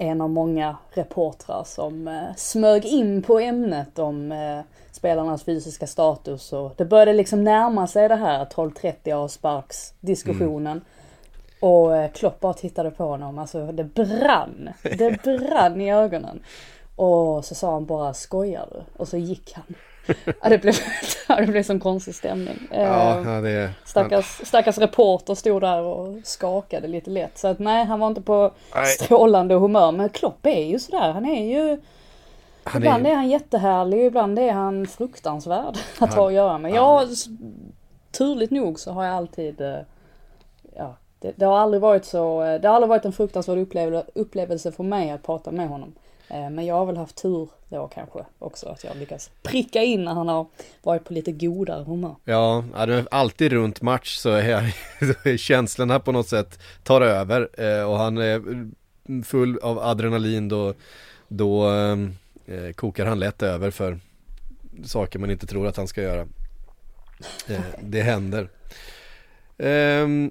[0.00, 4.60] en av många reportrar som eh, smög in på ämnet om eh,
[4.92, 10.72] spelarnas fysiska status och det började liksom närma sig det här 12-30 avsparks diskussionen.
[10.72, 10.84] Mm.
[11.60, 14.70] Och eh, Klopp bara tittade på honom, alltså det brann.
[14.82, 16.42] Det brann i ögonen.
[16.96, 18.82] Och så sa han bara skojar du?
[18.96, 19.74] Och så gick han.
[20.42, 20.74] Ja, det blev,
[21.28, 22.68] det blev sån konstig stämning.
[22.70, 23.70] Ja, eh, det...
[23.84, 27.38] stackars, stackars reporter stod där och skakade lite lätt.
[27.38, 28.86] Så att nej, han var inte på nej.
[28.86, 29.92] strålande humör.
[29.92, 31.78] Men Klopp är ju sådär, han är ju
[32.64, 33.10] han ibland är...
[33.10, 36.18] är han jättehärlig, ibland är han fruktansvärd att han...
[36.18, 36.72] ha att göra med.
[36.72, 37.06] Ja,
[38.12, 39.78] turligt nog så har jag alltid, eh,
[40.76, 43.58] ja, det, det, har aldrig varit så, det har aldrig varit en fruktansvärd
[44.14, 45.92] upplevelse för mig att prata med honom.
[46.30, 50.04] Eh, men jag har väl haft tur då kanske också att jag lyckas pricka in
[50.04, 50.46] när han har
[50.82, 52.14] varit på lite godare humör.
[52.24, 52.64] Ja,
[53.10, 58.42] alltid runt match så är känslorna på något sätt tar över eh, och han är
[59.24, 60.74] full av adrenalin då,
[61.28, 61.70] då
[62.46, 64.00] eh, kokar han lätt över för
[64.84, 66.26] saker man inte tror att han ska göra.
[67.80, 68.48] det händer.
[69.56, 70.30] Um,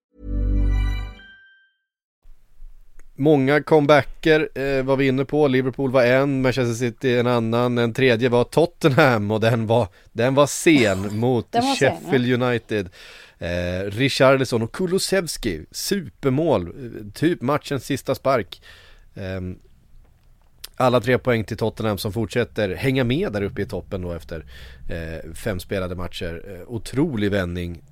[3.21, 7.93] Många comebacker eh, var vi inne på, Liverpool var en, Manchester City en annan, en
[7.93, 12.47] tredje var Tottenham och den var, den var sen mot var Sheffield sen, ja.
[12.47, 12.89] United.
[13.39, 16.73] Eh, Richarlison och Kulusevski, supermål,
[17.13, 18.61] typ matchens sista spark.
[19.13, 19.41] Eh,
[20.75, 24.45] alla tre poäng till Tottenham som fortsätter hänga med där uppe i toppen då efter
[24.89, 26.43] eh, fem spelade matcher.
[26.47, 27.83] Eh, otrolig vändning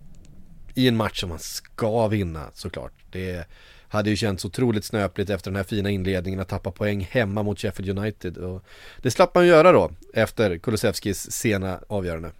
[0.75, 2.93] i en match som man ska vinna såklart.
[3.11, 3.45] Det
[3.89, 7.60] hade ju känts otroligt snöpligt efter den här fina inledningen att tappa poäng hemma mot
[7.60, 8.38] Sheffield United.
[8.38, 8.63] Och
[9.02, 12.32] det slapp man göra då efter Kulusevskis sena avgörande.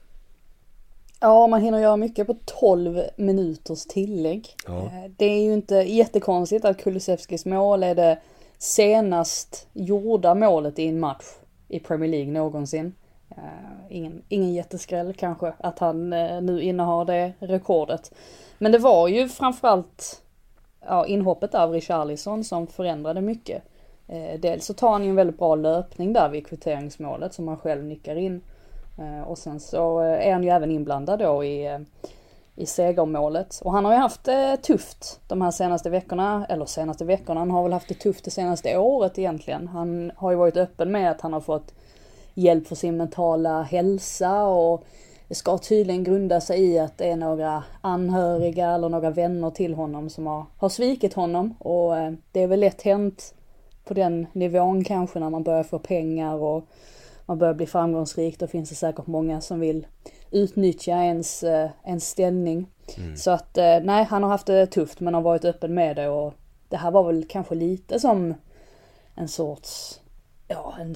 [1.20, 4.56] Ja, man hinner göra mycket på 12 minuters tillägg.
[4.68, 4.84] Ja.
[4.84, 8.20] Eh, det är ju inte jättekonstigt att Kulusevskis mål är det
[8.58, 11.26] senast gjorda målet i en match
[11.68, 12.94] i Premier League någonsin.
[13.32, 13.44] Uh,
[13.90, 18.12] ingen, ingen jätteskräll kanske att han uh, nu innehar det rekordet.
[18.58, 20.22] Men det var ju framförallt
[20.86, 23.64] ja, inhoppet av Richarlison som förändrade mycket.
[24.08, 27.58] Eh, dels så tar han ju en väldigt bra löpning där vid kvitteringsmålet som han
[27.58, 28.42] själv nickar in.
[29.00, 31.80] Eh, och sen så eh, är han ju även inblandad då i, eh,
[32.56, 33.62] i segermålet.
[33.64, 37.52] Och han har ju haft det tufft de här senaste veckorna, eller senaste veckorna, han
[37.52, 39.68] har väl haft det tufft det senaste året egentligen.
[39.68, 41.74] Han har ju varit öppen med att han har fått
[42.34, 44.84] hjälp för sin mentala hälsa och
[45.30, 49.74] det ska tydligen grunda sig i att det är några anhöriga eller några vänner till
[49.74, 51.94] honom som har, har svikit honom och
[52.32, 53.34] det är väl lätt hänt
[53.86, 56.64] på den nivån kanske när man börjar få pengar och
[57.26, 59.88] man börjar bli framgångsrik, då finns det säkert många som vill
[60.32, 62.68] utnyttja ens, eh, ens ställning.
[62.98, 63.16] Mm.
[63.16, 66.10] Så att eh, nej, han har haft det tufft men har varit öppen med det
[66.10, 66.34] och
[66.70, 68.34] det här var väl kanske lite som
[69.16, 70.00] en sorts
[70.50, 70.96] ja, en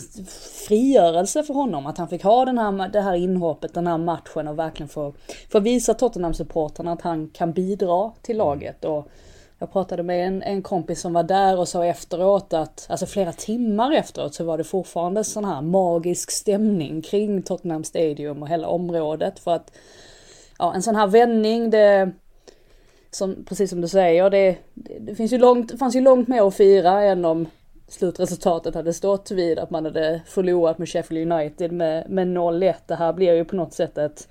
[0.67, 1.85] frigörelse för honom.
[1.85, 5.13] Att han fick ha den här, det här inhoppet, den här matchen och verkligen få,
[5.51, 8.85] få visa Tottenham-supportrarna att han kan bidra till laget.
[8.85, 9.07] Och
[9.59, 13.31] jag pratade med en, en kompis som var där och sa efteråt att, alltså flera
[13.33, 18.67] timmar efteråt så var det fortfarande sån här magisk stämning kring Tottenham Stadium och hela
[18.67, 19.71] området för att,
[20.59, 22.11] ja en sån här vändning det,
[23.11, 26.47] som, precis som du säger, det, det, det finns ju långt, fanns ju långt mer
[26.47, 27.47] att fira än om
[27.93, 32.73] slutresultatet hade stått vid att man hade förlorat med Sheffield United med, med 0-1.
[32.85, 34.27] Det här blir ju på något sätt ett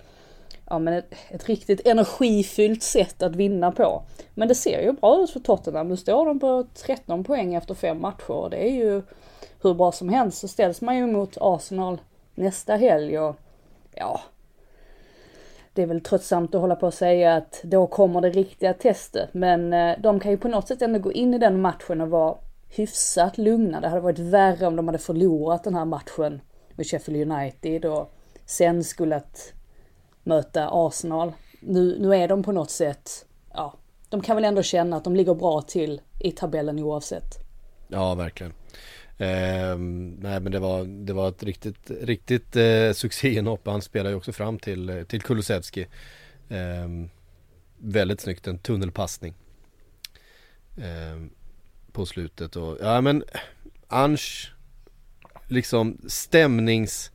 [0.66, 4.02] ja, men ett, ett, riktigt energifyllt sätt att vinna på.
[4.34, 5.88] Men det ser ju bra ut för Tottenham.
[5.88, 8.48] Nu står de på 13 poäng efter fem matcher.
[8.50, 9.02] Det är ju
[9.62, 10.38] hur bra som helst.
[10.38, 12.00] Så ställs man ju mot Arsenal
[12.34, 13.36] nästa helg och
[13.94, 14.20] ja,
[15.74, 19.34] det är väl tröttsamt att hålla på och säga att då kommer det riktiga testet.
[19.34, 22.10] Men eh, de kan ju på något sätt ändå gå in i den matchen och
[22.10, 22.36] vara
[22.74, 23.80] hyfsat lugna.
[23.80, 26.40] Det hade varit värre om de hade förlorat den här matchen
[26.74, 28.14] med Sheffield United och
[28.46, 29.52] sen skulle att
[30.22, 31.32] möta Arsenal.
[31.60, 33.74] Nu, nu är de på något sätt, ja,
[34.08, 37.34] de kan väl ändå känna att de ligger bra till i tabellen oavsett.
[37.88, 38.52] Ja, verkligen.
[39.18, 39.78] Eh,
[40.18, 43.66] nej men det var, det var ett riktigt, riktigt eh, succéinhopp.
[43.66, 45.86] Han spelar ju också fram till, eh, till Kulusevski.
[46.48, 46.88] Eh,
[47.78, 49.34] väldigt snyggt, en tunnelpassning.
[50.76, 51.41] Eh,
[51.92, 53.24] på slutet och, ja men
[53.88, 54.50] Ange,
[55.48, 57.12] liksom stämnings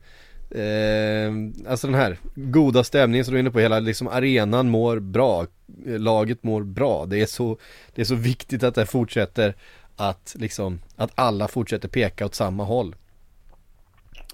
[0.50, 1.32] Eh,
[1.68, 5.46] alltså den här goda stämningen som du är inne på, hela liksom arenan mår bra,
[5.84, 7.06] laget mår bra.
[7.06, 7.58] Det är så,
[7.94, 9.54] det är så viktigt att det fortsätter
[9.96, 12.96] att liksom, att alla fortsätter peka åt samma håll.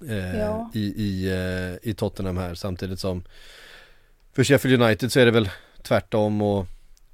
[0.09, 0.71] Eh, Ja.
[0.75, 3.25] i, i, eh, I Tottenham här samtidigt som
[4.33, 5.51] för Sheffield United så är det väl
[5.83, 6.67] tvärtom och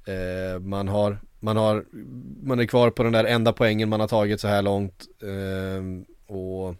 [0.09, 1.85] eh, man har man har
[2.43, 6.35] man är kvar på den där enda poängen man har tagit så här långt eh,
[6.35, 6.75] och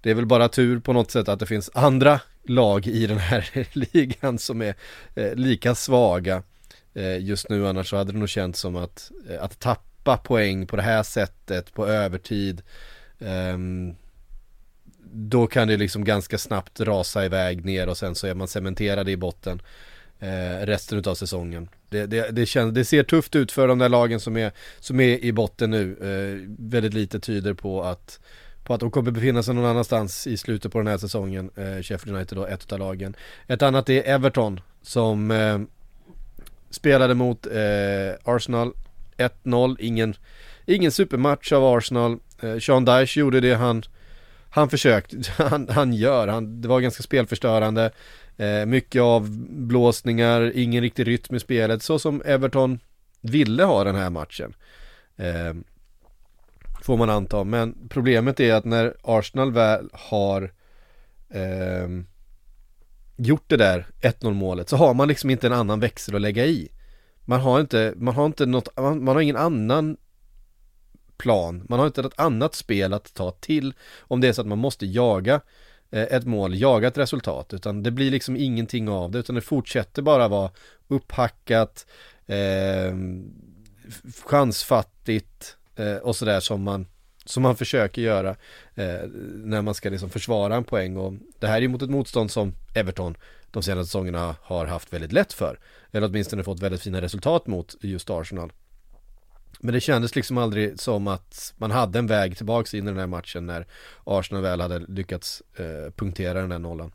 [0.00, 3.18] det är väl bara tur på något sätt att det finns andra lag i den
[3.18, 4.74] här ligan som är
[5.14, 6.42] eh, lika svaga
[6.94, 10.66] eh, just nu annars så hade det nog känts som att, eh, att tappa poäng
[10.66, 12.62] på det här sättet på övertid
[13.18, 13.94] ehm,
[15.12, 19.08] då kan det liksom ganska snabbt rasa iväg ner och sen så är man cementerad
[19.08, 19.62] i botten
[20.18, 21.68] eh, resten av säsongen.
[21.88, 25.00] Det, det, det, känns, det ser tufft ut för de där lagen som är, som
[25.00, 25.96] är i botten nu.
[26.00, 28.20] Eh, väldigt lite tyder på att,
[28.64, 31.50] på att de kommer befinna sig någon annanstans i slutet på den här säsongen.
[31.56, 33.16] Eh, Sheffield United då, ett av lagen.
[33.46, 35.58] Ett annat är Everton som eh,
[36.70, 38.72] spelade mot eh, Arsenal
[39.16, 39.76] 1-0.
[39.80, 40.14] Ingen,
[40.66, 42.18] ingen supermatch av Arsenal.
[42.42, 43.82] Eh, Sean Dyche gjorde det han
[44.50, 47.90] han försökte, han, han gör, han, det var ganska spelförstörande.
[48.36, 52.78] Eh, Mycket avblåsningar, ingen riktig rytm i spelet så som Everton
[53.20, 54.54] ville ha den här matchen.
[55.16, 55.54] Eh,
[56.82, 60.52] Får man anta, men problemet är att när Arsenal väl har
[61.30, 61.88] eh,
[63.18, 66.46] Gjort det där 1-0 målet så har man liksom inte en annan växel att lägga
[66.46, 66.68] i.
[67.24, 69.96] Man har inte, man har inte något, man, man har ingen annan
[71.18, 71.66] plan.
[71.68, 74.58] Man har inte något annat spel att ta till om det är så att man
[74.58, 75.40] måste jaga
[75.90, 77.54] eh, ett mål, jaga ett resultat.
[77.54, 80.50] Utan det blir liksom ingenting av det utan det fortsätter bara vara
[80.88, 81.86] upphackat,
[82.26, 82.94] eh,
[84.24, 86.86] chansfattigt eh, och sådär som man
[87.24, 88.30] som man försöker göra
[88.74, 91.90] eh, när man ska liksom försvara en poäng och det här är ju mot ett
[91.90, 93.16] motstånd som Everton
[93.50, 95.58] de senaste säsongerna har haft väldigt lätt för.
[95.92, 98.52] Eller åtminstone fått väldigt fina resultat mot just Arsenal.
[99.60, 102.98] Men det kändes liksom aldrig som att man hade en väg tillbaks in i den
[102.98, 103.66] här matchen när
[104.04, 106.92] Arsenal väl hade lyckats eh, punktera den där nollan.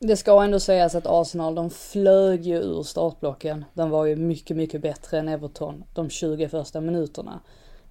[0.00, 3.64] Det ska ändå sägas att Arsenal, de flög ju ur startblocken.
[3.74, 7.40] De var ju mycket, mycket bättre än Everton de 20 första minuterna.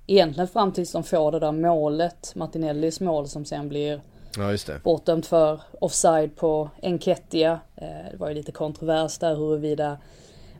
[0.08, 4.02] Egentligen fram tills de får det där målet, Martinellis mål som sen blir
[4.38, 4.80] Ja just det.
[4.84, 7.60] bortdömt för offside på Enketia.
[7.76, 9.98] Eh, Det var ju lite kontrovers där huruvida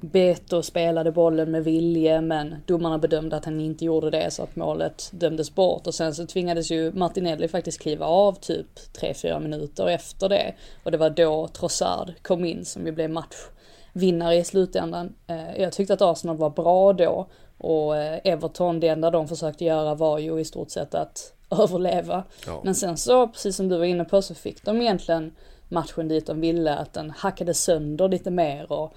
[0.02, 4.56] Beto spelade bollen med vilje men domarna bedömde att han inte gjorde det så att
[4.56, 8.68] målet dömdes bort och sen så tvingades ju Martinelli faktiskt kliva av typ
[9.02, 14.36] 3-4 minuter efter det och det var då Trossard kom in som ju blev matchvinnare
[14.36, 15.16] i slutändan.
[15.28, 19.66] Eh, Jag tyckte att Arsenal var bra då och eh, Everton, det enda de försökte
[19.66, 22.24] göra var ju i stort sett att överleva.
[22.48, 22.62] Ja.
[22.64, 25.36] Men sen så, precis som du var inne på, så fick de egentligen
[25.70, 28.94] matchen dit de ville, att den hackade sönder lite mer och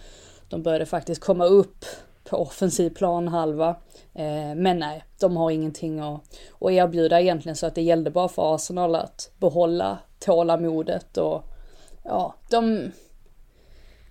[0.51, 1.85] de började faktiskt komma upp
[2.25, 3.69] på offensiv planhalva.
[4.15, 6.21] Eh, men nej, de har ingenting att,
[6.61, 11.45] att erbjuda egentligen så att det gällde bara för Arsenal att behålla tålamodet och
[12.05, 12.93] ja, de...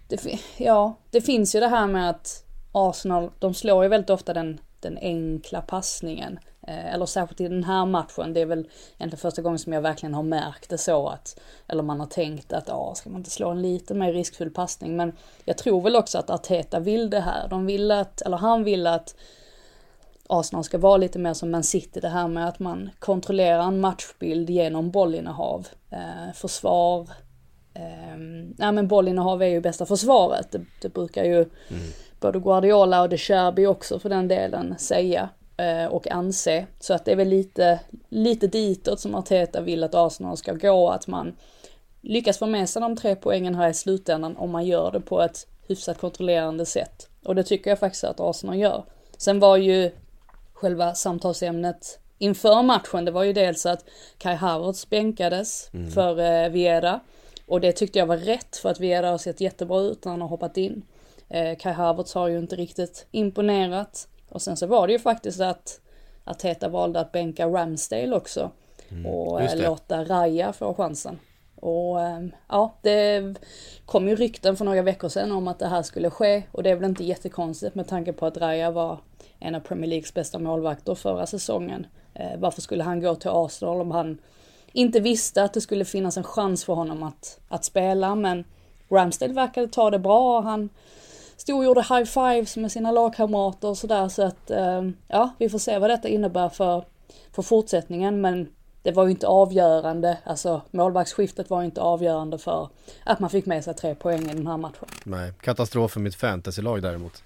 [0.07, 4.33] Det, ja, det finns ju det här med att Arsenal, de slår ju väldigt ofta
[4.33, 6.39] den, den enkla passningen.
[6.69, 9.81] Eh, eller särskilt i den här matchen, det är väl egentligen första gången som jag
[9.81, 13.29] verkligen har märkt det så att, eller man har tänkt att, ja, ska man inte
[13.29, 14.95] slå en lite mer riskfull passning?
[14.95, 15.13] Men
[15.45, 17.47] jag tror väl också att Arteta vill det här.
[17.47, 19.15] De vill att, eller han vill att
[20.27, 23.79] Arsenal ska vara lite mer som Man City, det här med att man kontrollerar en
[23.79, 27.09] matchbild genom bollinnehav, eh, försvar.
[27.73, 28.17] Eh,
[28.57, 31.49] nej men bollinnehav är ju bästa försvaret, det, det brukar ju
[32.19, 35.29] både Guardiola och De Cherby också för den delen säga
[35.89, 36.65] och anse.
[36.79, 40.89] Så att det är väl lite, lite ditåt som Arteta vill att Arsenal ska gå,
[40.89, 41.35] att man
[42.01, 45.21] lyckas få med sig de tre poängen här i slutändan om man gör det på
[45.21, 47.09] ett hyfsat kontrollerande sätt.
[47.23, 48.83] Och det tycker jag faktiskt att Arsenal gör.
[49.17, 49.91] Sen var ju
[50.53, 53.85] själva samtalsämnet inför matchen, det var ju dels att
[54.17, 56.99] Kai Havertz bänkades för eh, Viera.
[57.45, 60.21] Och det tyckte jag var rätt för att Viera har sett jättebra ut när han
[60.21, 60.81] har hoppat in.
[61.29, 64.07] Eh, Kai Havertz har ju inte riktigt imponerat.
[64.29, 65.79] Och sen så var det ju faktiskt att
[66.23, 68.51] Arteta valde att bänka Ramsdale också.
[69.05, 71.19] och just eh, låta Raja få chansen.
[71.55, 73.35] Och eh, ja, det
[73.85, 76.69] kom ju rykten för några veckor sedan om att det här skulle ske och det
[76.69, 78.99] är väl inte jättekonstigt med tanke på att Raja var
[79.39, 81.87] en av Premier Leagues bästa målvakter förra säsongen.
[82.13, 84.17] Eh, varför skulle han gå till Arsenal om han
[84.73, 88.43] inte visste att det skulle finnas en chans för honom att, att spela men
[88.89, 90.41] Ramsdale verkade ta det bra.
[90.41, 90.69] Han
[91.39, 95.49] stod och gjorde high fives med sina lagkamrater och sådär så att eh, ja, vi
[95.49, 96.85] får se vad detta innebär för,
[97.35, 98.49] för fortsättningen men
[98.83, 102.69] det var ju inte avgörande, alltså målvaktsskiftet var inte avgörande för
[103.03, 104.85] att man fick med sig tre poäng i den här matchen.
[105.03, 107.23] Nej, katastrof för mitt fantasylag däremot.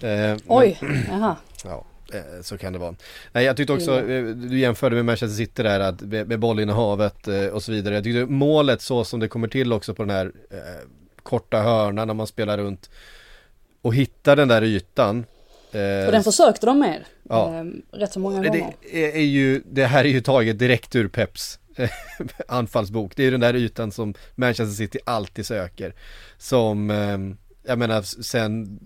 [0.00, 0.78] Eh, men- Oj,
[1.08, 1.36] jaha.
[1.64, 2.94] Ja, eh, så kan det vara.
[3.32, 7.28] Nej, jag tyckte också, eh, du jämförde med Manchester City där, att med, med bollinnehavet
[7.28, 7.94] eh, och så vidare.
[7.94, 10.32] Jag tyckte målet så som det kommer till också på den här
[11.22, 12.90] korta hörnan när man spelar runt
[13.86, 15.24] och hittar den där ytan.
[15.72, 17.04] Eh, Och den försökte de med.
[17.28, 17.54] Ja.
[17.54, 17.64] Eh,
[17.98, 18.74] rätt så många det, gånger.
[18.92, 21.90] är, är ju, det här är ju taget direkt ur Peps eh,
[22.48, 23.12] anfallsbok.
[23.16, 25.94] Det är ju den där ytan som Manchester City alltid söker.
[26.38, 27.18] Som, eh,
[27.70, 28.78] jag menar sen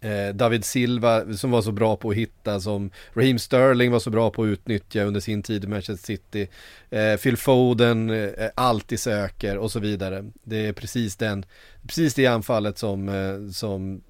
[0.00, 4.10] eh, David Silva som var så bra på att hitta, som Raheem Sterling var så
[4.10, 6.48] bra på att utnyttja under sin tid i Manchester City.
[6.90, 10.24] Eh, Phil Foden eh, alltid söker och så vidare.
[10.42, 11.44] Det är precis den,
[11.86, 14.02] precis det anfallet som, eh, som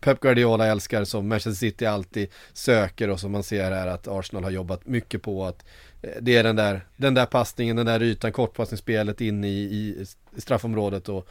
[0.00, 4.44] Pep Guardiola älskar som Manchester City alltid söker och som man ser här att Arsenal
[4.44, 5.64] har jobbat mycket på att
[6.02, 10.06] eh, det är den där, den där passningen, den där ytan, kortpassningsspelet in i, i
[10.40, 11.28] straffområdet och,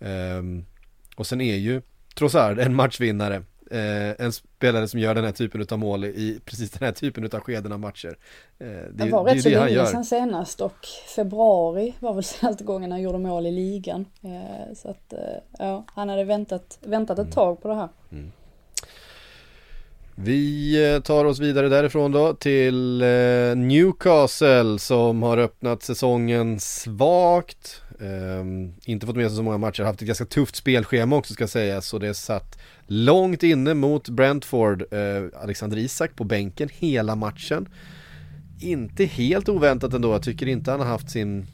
[0.00, 0.64] ehm,
[1.16, 1.82] och sen är ju
[2.20, 3.42] Trossard en matchvinnare.
[3.70, 7.24] Eh, en spelare som gör den här typen av mål i precis den här typen
[7.24, 8.16] av skeden av matcher.
[8.58, 12.64] Eh, det, Det var det rätt så länge sedan senast och februari var väl senaste
[12.64, 14.06] gången han gjorde mål i ligan.
[14.22, 15.18] Eh, så att eh,
[15.58, 17.28] ja, han hade väntat, väntat Mm.
[17.28, 17.88] ett tag på det här.
[20.14, 27.82] Vi eh, tar oss vidare därifrån då till eh, Newcastle som har öppnat säsongen svagt.
[28.00, 31.48] Ehm, inte fått med sig så många matcher, haft ett ganska tufft spelschema också ska
[31.48, 31.86] sägas.
[31.86, 34.82] Så det satt långt inne mot Brentford.
[34.90, 37.68] Eh, Alexander Isak på bänken hela matchen.
[38.60, 41.46] Inte helt oväntat ändå, jag tycker inte han har haft sin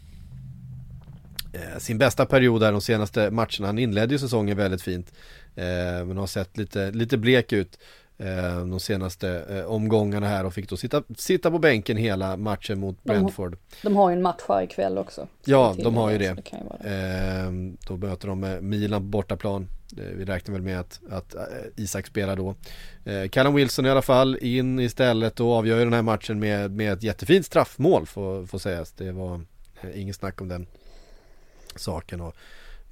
[1.52, 3.66] eh, sin bästa period där de senaste matcherna.
[3.66, 5.12] Han inledde ju säsongen väldigt fint.
[5.56, 7.78] Eh, men har sett lite, lite blek ut
[8.70, 12.96] de senaste eh, omgångarna här och fick då sitta, sitta på bänken hela matchen mot
[13.02, 13.56] De Brentford.
[13.82, 15.28] De har ju en match här ikväll också.
[15.44, 16.44] Ja, de har ju det.
[16.44, 16.90] kan ju vara det.
[16.90, 17.52] Eh,
[17.88, 19.68] då möter de eh, Milan på bortaplan.
[19.98, 21.42] Eh, vi räknar väl med att, att eh,
[21.76, 22.54] Isak spelar då.
[23.04, 26.70] Eh, Callum Wilson i alla fall in istället och avgör ju den här matchen med,
[26.70, 28.92] med ett jättefint straffmål får, får sägas.
[28.92, 29.40] Det var
[29.80, 30.66] eh, inget snack om den
[31.76, 32.20] saken.
[32.20, 32.34] Och, eh,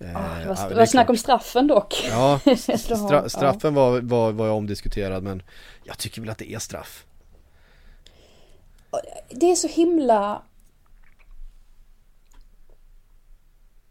[0.01, 2.05] Ah, det ja, var, är var snack om straffen dock.
[2.09, 5.43] Ja, stra- straffen var, var, var omdiskuterad men
[5.85, 7.07] jag tycker väl att det är straff.
[9.31, 10.43] Det är så himla...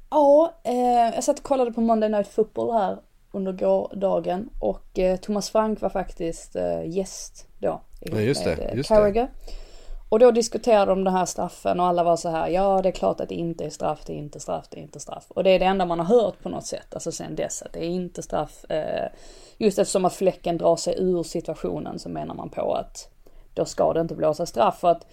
[0.10, 2.98] Ja, eh, jag satt och kollade på Monday Night Football här
[3.32, 7.82] under gårdagen och eh, Thomas Frank var faktiskt eh, gäst då.
[8.00, 9.28] Ja, just det, med, eh, just det.
[10.14, 12.94] Och då diskuterade de den här straffen och alla var så här, ja det är
[12.94, 15.26] klart att det inte är straff, det är inte straff, det är inte straff.
[15.28, 17.74] Och det är det enda man har hört på något sätt, alltså sen dess att
[17.74, 18.66] det är inte straff.
[18.72, 19.10] Eh,
[19.58, 23.10] just eftersom att fläcken drar sig ur situationen så menar man på att
[23.54, 24.80] då ska det inte blåsa straff.
[24.80, 25.08] För att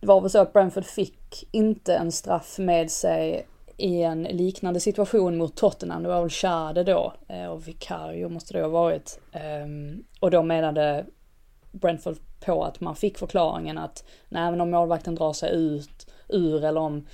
[0.00, 3.46] det var väl så att Brentford fick inte en straff med sig
[3.76, 6.02] i en liknande situation mot Tottenham.
[6.02, 9.20] Det var väl Schade då eh, och Vicario måste det ha varit.
[9.32, 11.06] Ehm, och då menade
[11.72, 16.64] Brentford på att man fick förklaringen att nej men om målvakten drar sig ut ur
[16.64, 17.06] eller om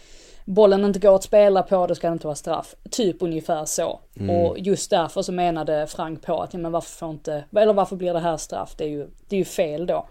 [0.44, 2.74] bollen inte går att spela på då ska det inte vara straff.
[2.90, 4.00] Typ ungefär så.
[4.30, 7.96] Och just därför så menade Frank på att ja men varför får inte, eller varför
[7.96, 8.74] blir det här straff?
[8.76, 10.06] Det är ju, det är ju fel då.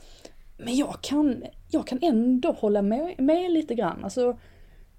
[0.58, 4.04] Men jag kan, jag kan ändå hålla med, med lite grann.
[4.04, 4.38] Alltså,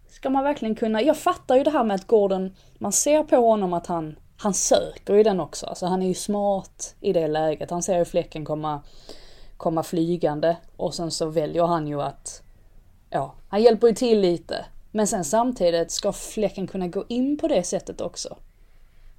[0.09, 3.37] ska man verkligen kunna, jag fattar ju det här med att Gordon, man ser på
[3.37, 5.67] honom att han, han söker ju den också.
[5.67, 7.71] Alltså han är ju smart i det läget.
[7.71, 8.83] Han ser ju fläcken komma,
[9.57, 12.43] komma flygande och sen så väljer han ju att,
[13.11, 14.65] ja, han hjälper ju till lite.
[14.91, 18.37] Men sen samtidigt ska fläcken kunna gå in på det sättet också.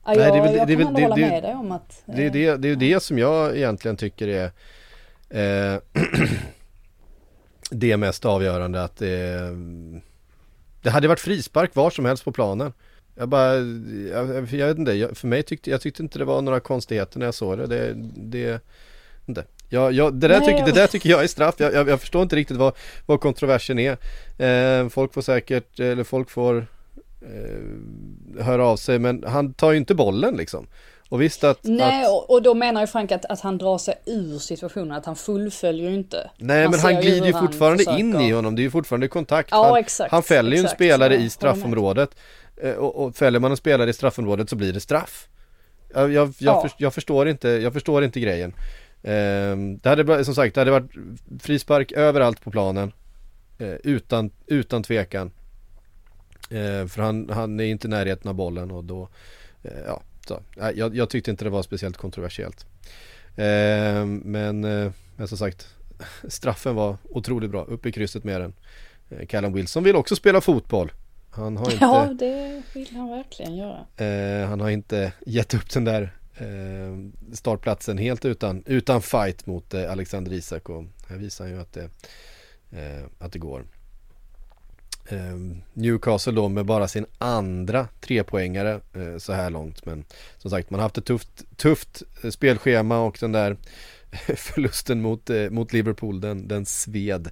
[0.06, 1.72] Ja, Nej, jag, det jag det kan väl- ändå det- hålla det- med dig om
[1.72, 2.04] att...
[2.06, 4.46] Det är eh, det, det, är det som jag egentligen tycker är
[5.74, 5.82] eh,
[7.72, 9.40] det mest avgörande att det,
[10.82, 12.74] det hade varit frispark var som helst på planen.
[13.16, 16.42] Jag bara, jag, jag vet inte, jag, för mig tyckte jag tyckte inte det var
[16.42, 17.68] några konstigheter när jag såg det.
[17.68, 18.62] Det, det
[19.26, 19.44] inte.
[19.70, 21.56] Jag, jag, det, där Nej, tycker, jag- det där tycker jag är straff.
[21.58, 22.74] Jag, jag, jag förstår inte riktigt vad,
[23.06, 23.98] vad kontroversen är.
[24.38, 26.68] Eh, folk får säkert, eller folk får
[27.22, 30.68] eh, höra av sig men han tar ju inte bollen liksom.
[31.10, 31.60] Och visst att...
[31.64, 35.06] Nej, att, och, då menar ju Frank att, att han drar sig ur situationen, att
[35.06, 36.30] han fullföljer ju inte.
[36.38, 38.72] nej Man men han glider ju han fortfarande försöker- in i honom, det är ju
[38.72, 39.50] fortfarande kontakt.
[39.52, 42.10] Ja, han, exakt, han fäller ju en spelare Ja, i straffområdet.
[42.64, 45.28] Eh, Och, och fäller man en spelare i straffområdet så blir det straff.
[45.94, 46.62] Jag, jag, jag, Ja.
[46.62, 48.54] för, jag, förstår, inte, jag förstår inte grejen.
[49.08, 50.92] Ehm, det hade som sagt, det hade varit
[51.40, 52.92] frispark överallt på planen.
[53.58, 55.32] Eh, utan, utan tvekan.
[56.50, 59.10] Eh, för han, han är inte i närheten av bollen och då,
[59.64, 60.42] eh, ja, så.
[60.76, 62.66] Jag, jag tyckte inte det var speciellt kontroversiellt.
[63.36, 65.68] Eh, men, eh, men som sagt,
[66.28, 68.54] straffen var otroligt bra, upp i krysset med den.
[69.28, 70.92] Callum Wilson vill också spela fotboll.
[71.32, 74.46] Han har inte, Ja, det vill han verkligen göra.
[74.48, 76.98] han har inte gett upp den där Eh,
[77.34, 81.74] startplatsen helt utan, utan fight mot eh, Alexander Isak och här visar han ju att
[81.74, 81.90] det,
[82.72, 83.66] eh, att det går.
[85.10, 85.38] Eh,
[85.74, 90.06] Newcastle då med bara sin andra trepoängare eh, så här långt men
[90.38, 93.58] som sagt man har haft ett tufft, tufft eh, spelschema och den där
[94.36, 97.30] förlusten mot, eh, mot Liverpool den, den sved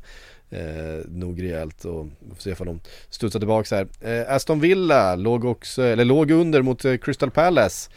[0.50, 2.80] eh, nog rejält och vi får se ifall de
[3.10, 3.88] studsar tillbaka här.
[4.02, 7.90] Eh, Aston Villa låg också, eller låg under mot eh, Crystal Palace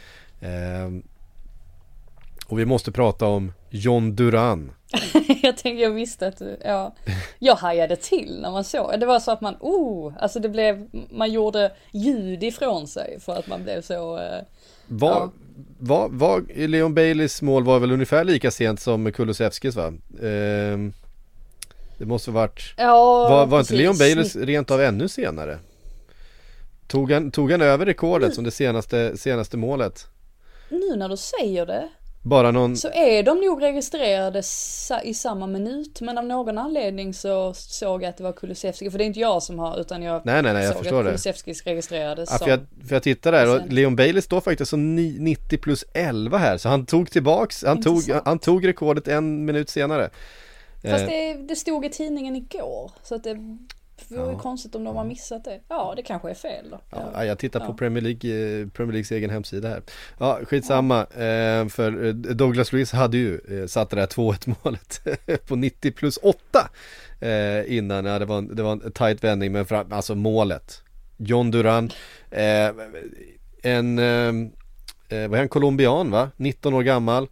[2.47, 4.71] och vi måste prata om John Duran
[5.41, 6.95] jag tänkte, jag visste att du, ja.
[7.39, 10.87] Jag hajade till när man såg, det var så att man, oh, alltså det blev,
[11.09, 14.43] man gjorde ljud ifrån sig för att man blev så, eh,
[14.87, 15.31] Var, Ja.
[15.79, 19.93] var, var, Leon Baileys mål var väl ungefär lika sent som Kulusevskis va?
[20.23, 20.93] Ehm,
[21.97, 23.29] det måste varit ja.
[23.29, 23.75] Var, var inte.
[23.75, 25.59] Leon Baileys rent av ännu senare?
[26.87, 30.07] Tog han, tog han över rekordet som det senaste, senaste målet?
[30.69, 31.89] Nu när du säger det,
[32.23, 34.41] Bara någon, så är de nog registrerade
[35.03, 38.97] i samma minut, men av någon anledning så såg jag att det var Kulusevski, för
[38.97, 41.05] det är inte jag som har, utan jag nej nej nej jag såg förstår att
[41.05, 41.09] det.
[41.09, 42.45] Kulusevskis registrerades ja, som.
[42.45, 45.85] för, jag, för jag tittar där och Leon Bailey står faktiskt som ni- 90 plus
[45.93, 46.57] 11 här.
[46.57, 50.09] Så han tog tillbaks, han tog, han tog rekordet en minut senare.
[50.81, 53.37] Fast Eh, det, det stod i tidningen igår, så att det
[54.07, 54.39] vore ju Ja.
[54.39, 55.59] konstigt om de har missat det.
[55.67, 56.79] Ja, det kanske är fel då.
[57.13, 57.73] Ja, jag tittar på Ja.
[57.73, 59.81] Premier League, eh, Premier Leagues egen hemsida här.
[60.19, 60.99] Ja, skitsamma.
[61.01, 65.01] Eh, för eh, Douglas Luiz hade ju satt det där 2-1 målet
[65.47, 66.69] på 90 plus 8
[67.19, 68.05] eh, innan.
[68.05, 70.81] Ja, det, var en, det var en tight vändning, men fram, alltså målet.
[71.17, 71.89] John Duran,
[73.61, 73.95] en,
[75.09, 76.31] vad är han, colombian va?
[76.37, 77.27] 19 år gammal.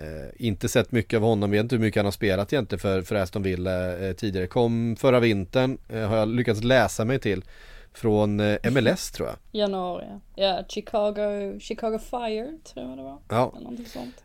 [0.00, 3.02] Eh, inte sett mycket av honom, vet inte hur mycket han har spelat egentligen för,
[3.02, 4.46] för Aston Villa eh, tidigare.
[4.46, 7.44] Kom förra vintern, eh, har jag lyckats läsa mig till.
[7.92, 9.36] Från eh, MLS tror jag.
[9.60, 10.20] Januari, ja.
[10.34, 10.64] ja.
[10.68, 13.18] Chicago, Chicago Fire tror jag det var.
[13.28, 14.24] Ja, Eller någonting sånt.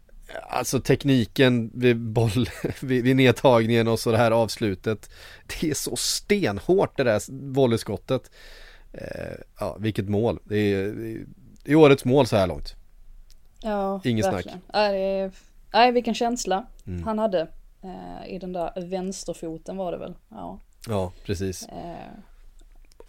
[0.50, 2.50] alltså tekniken vid boll,
[2.82, 5.10] vid, vid nedtagningen och så det här avslutet.
[5.48, 7.22] Det är så stenhårt det där
[7.54, 8.32] volleyskottet.
[8.94, 10.40] Eh, ja, vilket mål.
[10.44, 10.94] Det är,
[11.64, 12.76] det är årets mål så här långt.
[13.62, 14.62] Ja, Inget verkligen.
[14.74, 15.32] Nej, det är,
[15.76, 17.04] nej, vilken känsla Mm.
[17.04, 17.48] han hade.
[17.84, 20.14] Eh, I den där vänsterfoten var det väl.
[20.30, 20.60] Ja.
[20.88, 21.68] Ja, precis.
[21.68, 22.20] Eh,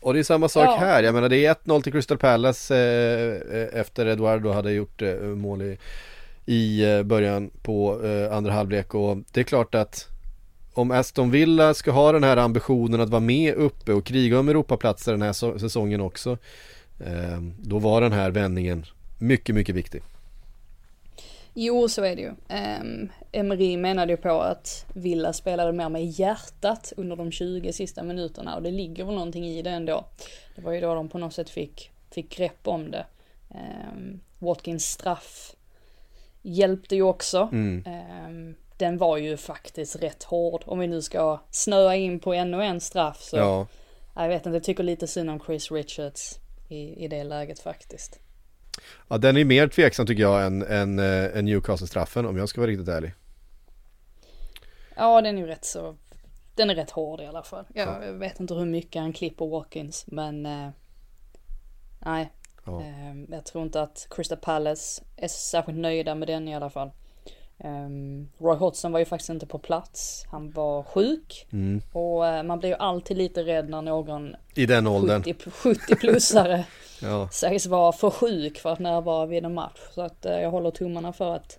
[0.00, 0.76] Och det är samma sak Ja.
[0.76, 1.02] här.
[1.02, 5.14] Jag menar det är 1-0 till Crystal Palace eh, eh, efter Eduardo hade gjort eh,
[5.20, 5.78] mål i,
[6.46, 8.00] i eh, början på
[8.32, 10.06] andra halvlek och det är klart att
[10.74, 14.48] om Aston Villa ska ha den här ambitionen att vara med uppe och kriga om
[14.48, 16.38] Europaplatser den här so- säsongen också
[17.58, 18.84] då var den här vändningen
[19.18, 20.02] mycket, mycket viktig.
[21.58, 22.28] Jo, så är det ju.
[22.28, 28.02] Um, Emery menade ju på att Villa spelade mer med hjärtat under de 20 sista
[28.02, 30.04] minuterna och det ligger väl någonting i det ändå.
[30.56, 33.06] Det var ju då de på något sätt fick, fick grepp om det.
[33.48, 35.54] Um, Watkins straff
[36.42, 37.48] hjälpte ju också.
[37.52, 37.84] Mm.
[37.86, 40.62] Ehm, den var ju faktiskt rätt hård.
[40.66, 43.36] Om vi nu ska snöa in på ännu en straff så.
[43.36, 43.66] Ja,
[44.14, 46.38] Jag vet inte, jag tycker lite synd om Chris Richards
[46.68, 48.20] i, i det läget faktiskt.
[49.08, 52.60] Ja den är mer tveksam tycker jag än, än, äh, än Newcastle-straffen om jag ska
[52.60, 53.14] vara riktigt ärlig.
[54.96, 55.96] Ja, den är ju rätt så,
[56.54, 57.64] den är rätt hård i alla fall.
[57.74, 58.04] Jag, Ja.
[58.04, 60.68] jag vet inte hur mycket han klipper Watkins, men eh,
[62.04, 62.32] nej.
[62.66, 62.80] Ja.
[62.80, 66.90] Eh, jag tror inte att Crystal Palace är särskilt nöjda med den i alla fall.
[67.64, 70.24] Um, Roy Hodgson var ju faktiskt inte på plats.
[70.30, 71.46] Han var sjuk.
[71.52, 71.80] Mm.
[71.92, 75.22] Och eh, man blir ju alltid lite rädd när någon I den åldern.
[75.22, 76.64] 70, 70-plussare
[77.02, 77.28] Ja.
[77.32, 79.78] sägs vara för sjuk för att närvara vid en match.
[79.94, 81.58] Så att eh, jag håller tummarna för att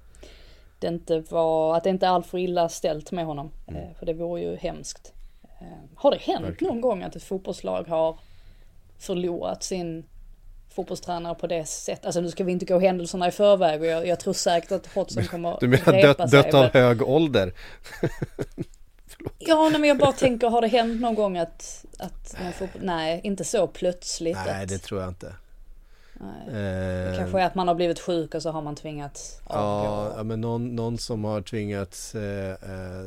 [0.79, 3.51] det inte var, att det inte är alltför illa ställt med honom.
[3.67, 5.13] Eh, för det vore ju hemskt.
[5.61, 6.73] Eh, har det hänt Verkligen.
[6.73, 8.19] någon gång att ett fotbollslag har
[8.99, 10.05] förlorat sin
[10.69, 12.05] fotbollstränare på det sättet?
[12.05, 14.87] Alltså nu ska vi inte gå händelserna i förväg och jag, jag tror säkert att
[14.87, 17.53] Hodgson kommer Du menar repa dött, sig, dött av men- hög ålder?
[19.39, 22.81] Ja, nej, men jag bara tänker, har det hänt någon gång att, att någon fotboll...
[22.85, 24.37] Nej, inte så plötsligt.
[24.45, 25.25] Nej att, det tror jag inte.
[26.47, 29.55] Det Eh, kanske är att man har blivit sjuk och så har man tvingats Ja,
[29.55, 30.13] avgå.
[30.17, 33.05] ja, men någon, någon som har tvingats eh, eh,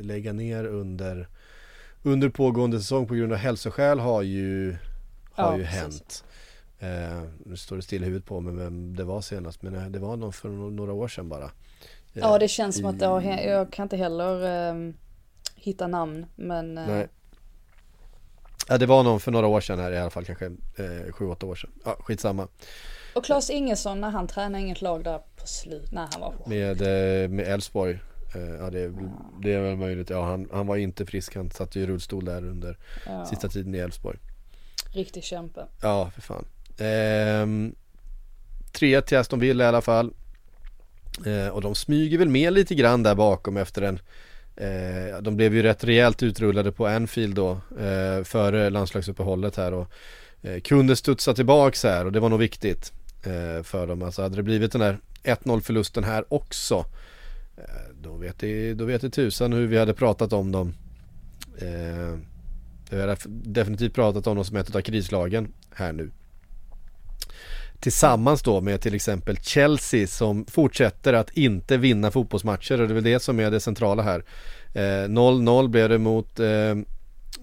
[0.00, 1.28] lägga ner under,
[2.02, 4.76] under pågående säsong på grund av hälsoskäl har ju,
[5.32, 5.80] har Ja, ju precis.
[5.80, 6.24] hänt.
[6.78, 9.86] Eh, nu står det still i huvudet på mig vem det var senast men eh,
[9.86, 11.44] det var någon för några år sedan bara.
[11.44, 11.50] Eh,
[12.12, 13.40] Ja det känns som att det har hänt.
[13.44, 14.94] Jag kan inte heller ehm,
[15.68, 17.08] hitta namn men eh, Nej.
[18.68, 21.26] Ja det var någon för några år sedan här i alla fall kanske eh, sju,
[21.28, 21.70] åtta år sedan.
[21.84, 22.48] Ja skitsamma.
[23.14, 26.48] Och Claes Ingesson när han tränade inget lag där på slut när han var på.
[26.50, 27.98] Med eh, med Elfsborg.
[28.34, 28.92] Eh, ja det
[29.42, 30.10] det är väl möjligt.
[30.10, 31.36] Ja han, han var inte frisk.
[31.36, 34.18] Han satt ju i rullstol där under Ja, sista tiden i Elfsborg.
[34.92, 35.66] riktig kämpe.
[35.82, 36.44] Ja, för fan.
[36.78, 37.74] Ehm,
[38.72, 40.12] 3 till Aston Villa i alla fall.
[41.26, 43.98] Eh, och de smyger väl med lite grann där bakom efter en
[44.60, 47.50] eh, De blev ju rätt rejält utrullade på Anfield då
[47.80, 49.90] eh, före landslagsuppehållet här och
[50.42, 52.92] eh, kunde studsa tillbaks här och det var nog viktigt
[53.22, 54.02] eh, för dem.
[54.02, 56.84] Alltså hade det blivit den här 1-0 förlusten här också
[57.56, 60.74] eh, då, vet det, då vet det tusan hur vi hade pratat om dem.
[61.58, 62.18] Eh,
[62.90, 66.10] vi har definitivt pratat om dem som ett av krislagen här nu.
[67.80, 72.94] Tillsammans då med till exempel Chelsea som fortsätter att inte vinna fotbollsmatcher och det är
[72.94, 74.24] väl det som är det centrala här.
[74.74, 76.70] Eh, 0-0 blev det mot, eh,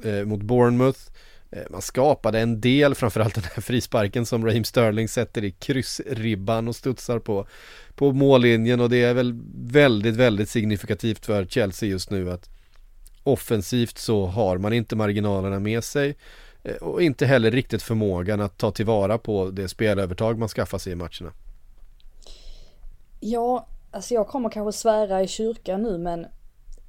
[0.04, 1.00] eh mot Bournemouth.
[1.52, 6.68] Eh, man skapade en del, framförallt den här frisparken som Raheem Sterling sätter i kryssribban
[6.68, 7.48] och studsar på,
[7.96, 12.50] på mållinjen och det är väl väldigt, väldigt signifikativt för Chelsea just nu att
[13.24, 16.16] offensivt så har man inte marginalerna med sig
[16.82, 20.96] och inte heller riktigt förmågan att ta tillvara på det spelövertag man skaffar sig i
[20.96, 21.32] matcherna.
[23.20, 26.26] Ja, alltså jag kommer kanske svära i kyrkan nu men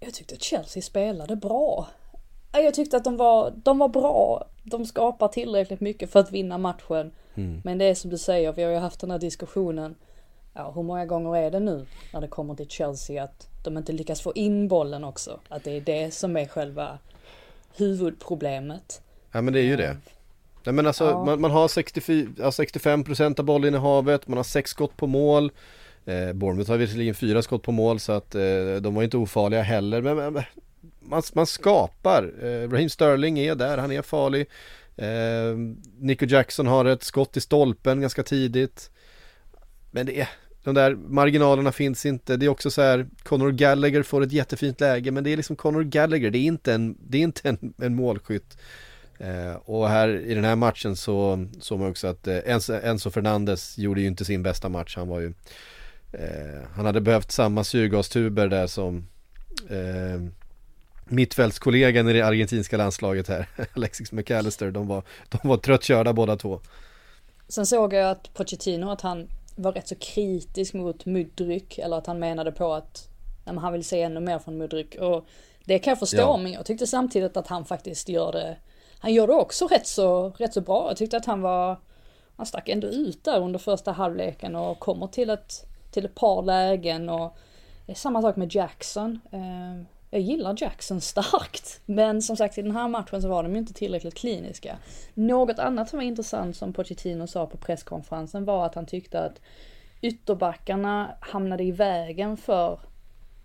[0.01, 1.89] jag tyckte att Chelsea spelade bra.
[2.53, 4.49] Ja, Jag tyckte att de var, de var bra.
[4.63, 7.13] De skapar tillräckligt mycket för att vinna matchen.
[7.65, 9.95] Men det är som du säger, vi har ju haft den här diskussionen.
[10.55, 13.93] Ja, hur många gånger är det nu när det kommer till Chelsea att de inte
[13.93, 15.41] lyckas få in bollen också?
[15.49, 16.99] Att det är det som är själva
[17.77, 19.03] huvudproblemet.
[19.37, 19.97] Ja men det är ju det.
[20.65, 21.25] Nej men alltså Ja.
[21.25, 25.53] man, man har 64, ja, 65% av bollinnehavet, man har sex skott på mål.
[26.05, 28.41] Eh, Bournemouth har visserligen fyra skott på mål så att eh,
[28.81, 30.03] de var inte ofarliga heller.
[30.03, 30.43] Men, men
[31.01, 32.33] man, man skapar.
[32.45, 34.47] Eh, Raheem Sterling är där, han är farlig.
[34.97, 35.57] Eh,
[35.99, 38.91] Nico Jackson har ett skott i stolpen ganska tidigt.
[39.91, 40.29] Men det är,
[40.65, 42.37] de där marginalerna finns inte.
[42.37, 45.57] Det är också så här, Conor Gallagher får ett jättefint läge men det är liksom
[45.57, 48.57] Conor Gallagher, det är inte en, det är inte en, en målskytt.
[49.19, 52.39] Eh, och här i den här matchen så såg man också att eh,
[52.83, 54.97] Enzo, Fernandes gjorde ju inte sin bästa match.
[54.97, 55.35] Han var ju
[56.13, 59.07] eh, Han hade behövt samma syrgastuber där som
[59.71, 60.21] eh,
[61.09, 66.61] Mittfältskollegan i det argentinska landslaget här Alexis McAllister De var, de var tröttkörda båda två
[67.49, 72.07] Sen såg jag att Pochettino att han var rätt så kritisk mot Mudryk eller att
[72.07, 73.09] han menade på att
[73.45, 75.27] nej, han vill se ännu mer från Mudryk och
[75.65, 76.37] det kan jag förstå Ja.
[76.37, 78.57] men jag tyckte samtidigt att han faktiskt gör det
[78.99, 80.89] han gör det också rätt så, rätt så bra.
[80.89, 81.77] Jag tyckte att han var
[82.37, 86.43] han stack ändå ut där under första halvleken och kommer till ett, till ett par
[86.43, 87.37] lägen och
[87.87, 89.21] det är samma sak med Jackson.
[89.31, 93.53] Ehm, jag gillar Jackson starkt, men som sagt i den här matchen så var de
[93.53, 94.77] ju inte tillräckligt kliniska.
[95.15, 99.41] Något annat som var intressant som Pochettino sa på presskonferensen var att han tyckte att
[100.01, 102.81] ytterbackarna hamnade i vägen för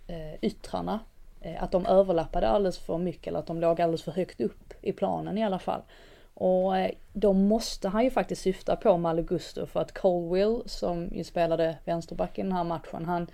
[0.07, 0.99] eh, yttrarna.
[1.41, 4.73] Eh, att de överlappade alldeles för mycket eller att de låg alldeles för högt upp
[4.81, 5.81] i planen i alla fall.
[6.33, 11.09] Och eh, då måste han ju faktiskt syfta på Malo Gusto för att Colwill som
[11.11, 13.27] ju spelade vänsterback i den här matchen, han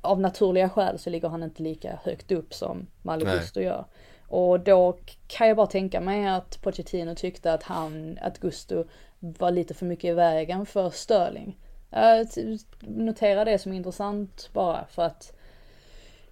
[0.00, 3.38] av naturliga skäl så ligger han inte lika högt upp som Malo Nej.
[3.38, 3.84] Gusto gör.
[4.28, 8.84] Och då kan jag bara tänka mig att Pochettino tyckte att han, att Gusto
[9.18, 11.58] var lite för mycket i vägen för Sterling.
[11.90, 12.26] Jag
[12.80, 15.37] noterar det som intressant bara för att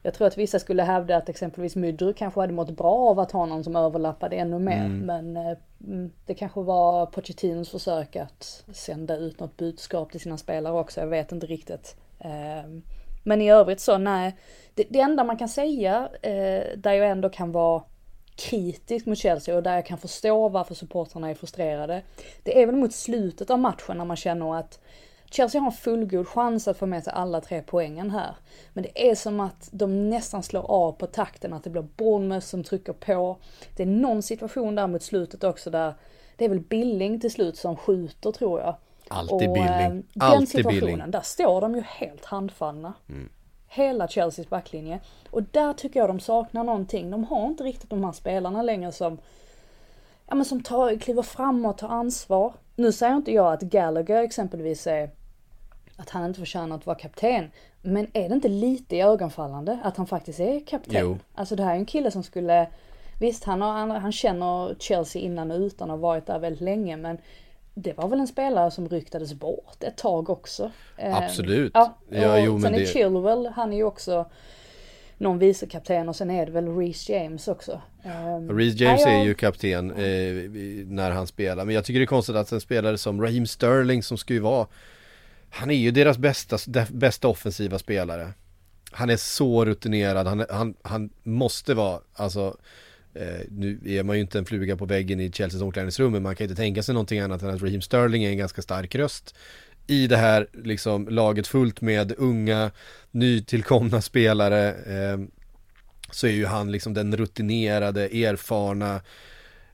[0.07, 3.33] jag tror att vissa skulle hävda att exempelvis Mydru kanske hade mått bra av att
[3.33, 4.89] ha någon som överlappade ännu mer.
[4.89, 10.39] Men eh, mm, det kanske var Pochettinos försök att sända ut något budskap till sina
[10.39, 11.01] spelare också.
[11.01, 11.97] Jag vet inte riktigt.
[12.19, 12.71] Eh,
[13.23, 14.37] Men i övrigt så nej.
[14.75, 17.83] Det, det enda man kan säga eh, där jag ändå kan vara
[18.37, 22.03] kritisk mot Chelsea och där jag kan förstå varför supportrarna är frustrerade.
[22.43, 24.81] Det är väl mot slutet av matchen när man känner att
[25.31, 28.37] Chelsea har en fullgod chans att få med sig alla tre poängen här.
[28.73, 32.47] Men det är som att de nästan slår av på takten, att det blir Bournemouth
[32.47, 33.37] som trycker på.
[33.77, 35.95] Det är någon situation där mot slutet också där
[36.37, 38.77] det är väl Billing till slut som skjuter tror jag.
[39.09, 39.65] Alltid Och, Billing.
[39.69, 41.11] eh, Den Alltid situationen, Billing.
[41.11, 42.93] där står de ju helt handfallna.
[43.69, 45.01] Hela Chelseas backlinje.
[45.31, 47.11] Och där tycker jag de saknar någonting.
[47.11, 49.19] De har inte riktigt de här spelarna längre som
[50.29, 52.53] ja men som tar, kliver fram och tar ansvar.
[52.77, 55.11] Nu säger inte jag att Gallagher exempelvis är
[55.97, 57.51] att han inte förtjänar att vara kapten.
[57.83, 60.95] Men är det inte lite ögonfallande att han faktiskt är kapten?
[61.01, 61.19] Jo.
[61.35, 62.69] Alltså det här är en kille som skulle,
[63.21, 66.97] visst han, har, han, han känner Chelsea innan och utan och varit där väldigt länge
[66.97, 67.19] men
[67.75, 70.71] det var väl en spelare som ryktades bort ett tag också.
[70.97, 71.71] Eh, Absolut.
[71.75, 74.25] Ja, Ja, jo, men sen är det- Chilwell, han är ju också
[75.19, 77.81] någon vicekapten och sen är det väl Reece James också.
[78.07, 80.51] Um, Reece James ja, är ju kapten eh,
[80.87, 81.65] när han spelar.
[81.65, 84.41] Men jag tycker det är konstigt att en spelare som Raheem Sterling som ska ju
[84.41, 84.67] vara
[85.51, 86.59] Han är ju deras bästa,
[86.91, 88.33] bästa offensiva spelare.
[88.91, 92.57] Han är så rutinerad, han, han, han måste vara, alltså
[93.15, 96.37] eh, Nu är man ju inte en fluga på väggen i Chelseas omklädningsrum men man
[96.37, 99.35] kan inte tänka sig någonting annat än att Raheem Sterling är en ganska stark röst
[99.87, 102.71] i det här liksom laget fullt med unga
[103.11, 105.19] nytillkomna spelare eh,
[106.11, 109.01] så är ju han liksom den rutinerade, erfarna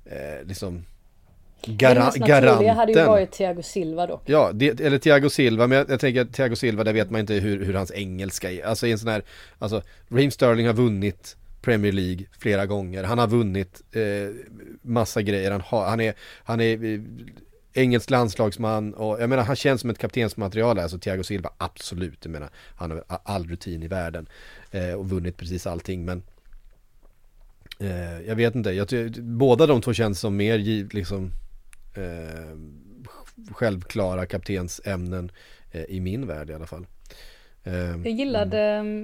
[0.05, 0.85] eh, liksom
[1.67, 3.07] det gara- mest naturliga hade ju garanten.
[3.07, 4.23] varit Thiago Silva dock.
[4.27, 7.21] Ja, det, eller Thiago Silva, men jag, jag tänker att Thiago Silva, där vet man
[7.21, 8.65] inte hur, hur hans engelska är.
[8.67, 9.23] Alltså i en sån här,
[9.59, 13.05] alltså Raheem Sterling har vunnit Premier League flera gånger.
[13.05, 14.03] Han har vunnit eh,
[14.83, 15.51] massa grejer.
[15.51, 16.15] Han, har, han är,
[16.45, 17.01] han är eh,
[17.75, 22.19] engelsk landslagsman och jag menar han känns som ett kaptensmaterial alltså Thiago Silva, absolut.
[22.25, 24.29] Jag menar han har all rutin i världen
[24.71, 26.23] eh, och vunnit precis allting men
[27.81, 30.59] eh, jag vet inte, jag, båda de två känns som mer
[30.95, 31.31] liksom
[31.95, 32.57] eh,
[33.53, 35.31] självklara kaptensämnen
[35.71, 36.87] eh, i min värld i alla fall.
[37.65, 38.59] Eh, Jag gillade,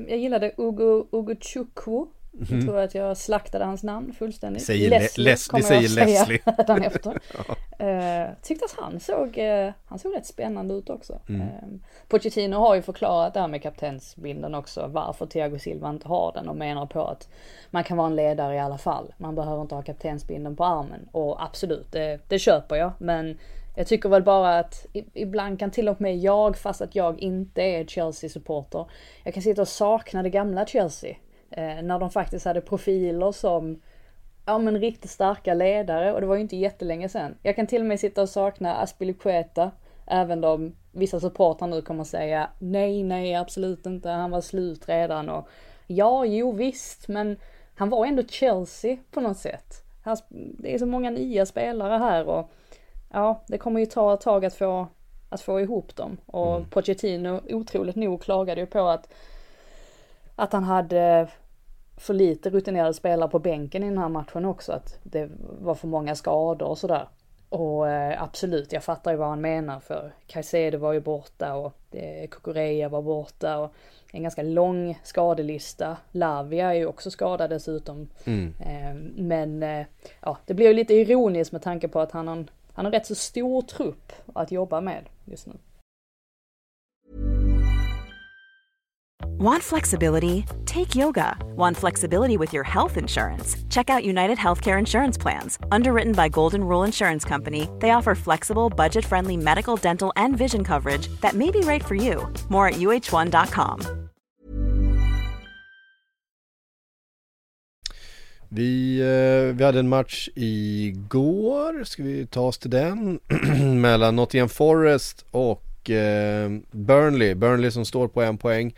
[0.09, 2.07] jag gillade Ugo, Ugo Chukwu.
[2.51, 4.65] Jag tror att jag slaktade hans namn fullständigt.
[4.65, 6.41] Säger Le- Les- kommer det säger jag säga Leslie.
[6.57, 7.19] hädanefter.
[7.81, 11.19] Eh, tyckte att han såg, eh, han såg rätt spännande ut också.
[11.29, 11.41] Mm.
[11.41, 11.49] Eh,
[12.09, 16.49] Pochettino har ju förklarat det här med kaptensbindeln också, varför Thiago Silva inte har den
[16.49, 17.29] och menar på att
[17.71, 19.15] man kan vara en ledare i alla fall.
[19.19, 21.09] Man behöver inte ha kaptensbindeln på armen.
[21.13, 22.93] Och absolut, det, det köper jag.
[22.99, 23.39] Men
[23.77, 27.63] jag tycker väl bara att ibland kan till och med jag, fast att jag inte
[27.63, 28.87] är Chelsea-supporter,
[29.25, 31.17] jag kan sitta och sakna det gamla Chelsea.
[31.51, 33.81] Eh, när de faktiskt hade profiler som
[34.47, 37.35] ja men riktigt starka ledare och det var ju inte jättelänge sedan.
[37.43, 39.71] Jag kan till och med sitta och sakna Aspilicueta,
[40.07, 45.29] även om vissa supportrar nu kommer säga nej, nej, absolut inte, han var slut redan
[45.29, 45.49] och
[45.87, 47.37] ja, jo visst, men
[47.75, 49.85] han var ändå Chelsea på något sätt.
[50.05, 52.51] Han, det är så många nya spelare här och
[53.13, 54.87] ja, det kommer ju ta ett tag att få,
[55.29, 59.09] att få ihop dem och Pochettino otroligt nog klagade ju på att
[60.39, 61.29] att han hade
[61.97, 64.73] för lite rutinerade spelare på bänken i den här matchen också.
[64.73, 65.31] Att det
[65.61, 67.09] var för många skador och sådär.
[67.49, 71.75] Och eh, absolut, jag fattar ju vad han menar för Caicedo var ju borta och
[71.97, 73.73] eh, Kukureya var borta och
[74.13, 75.97] en ganska lång skadelista.
[76.13, 78.09] Lavia är ju också skadad dessutom.
[78.61, 79.87] Eh, men eh,
[80.21, 82.93] ja, det blir ju lite ironiskt med tanke på att han har, en- han har
[82.93, 85.53] rätt så stor trupp att jobba med just nu.
[89.39, 90.45] Want flexibility?
[90.65, 91.37] Take yoga.
[91.57, 93.57] Want flexibility with your health insurance?
[93.71, 95.59] Check out United Healthcare Insurance Plans.
[95.71, 100.65] Underwritten by Golden Rule Insurance Company, they offer flexible, budget friendly medical, dental, and vision
[100.65, 102.27] coverage that may be right for you.
[102.49, 103.81] More at uh1.com.
[108.51, 113.21] Vi, eh, vi hade en match igår, ska vi ta oss till den?
[113.81, 117.35] Mellan Nottingham Forest och eh, Burnley.
[117.35, 118.75] Burnley som står på en poäng.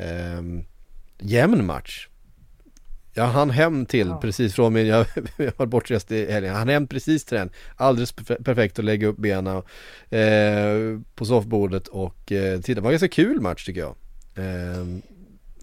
[0.00, 0.42] Eh,
[1.18, 2.08] jämn match.
[3.14, 6.68] Jag hann hem till precis från min, jag, jag var bortrest i helgen, jag hann
[6.68, 7.50] hem precis till den.
[7.76, 9.62] Alldeles perfe- perfekt att lägga upp benen
[10.10, 12.74] eh, på soffbordet och eh, titta.
[12.74, 13.94] Det var en ganska kul match tycker jag.
[14.34, 14.86] Eh,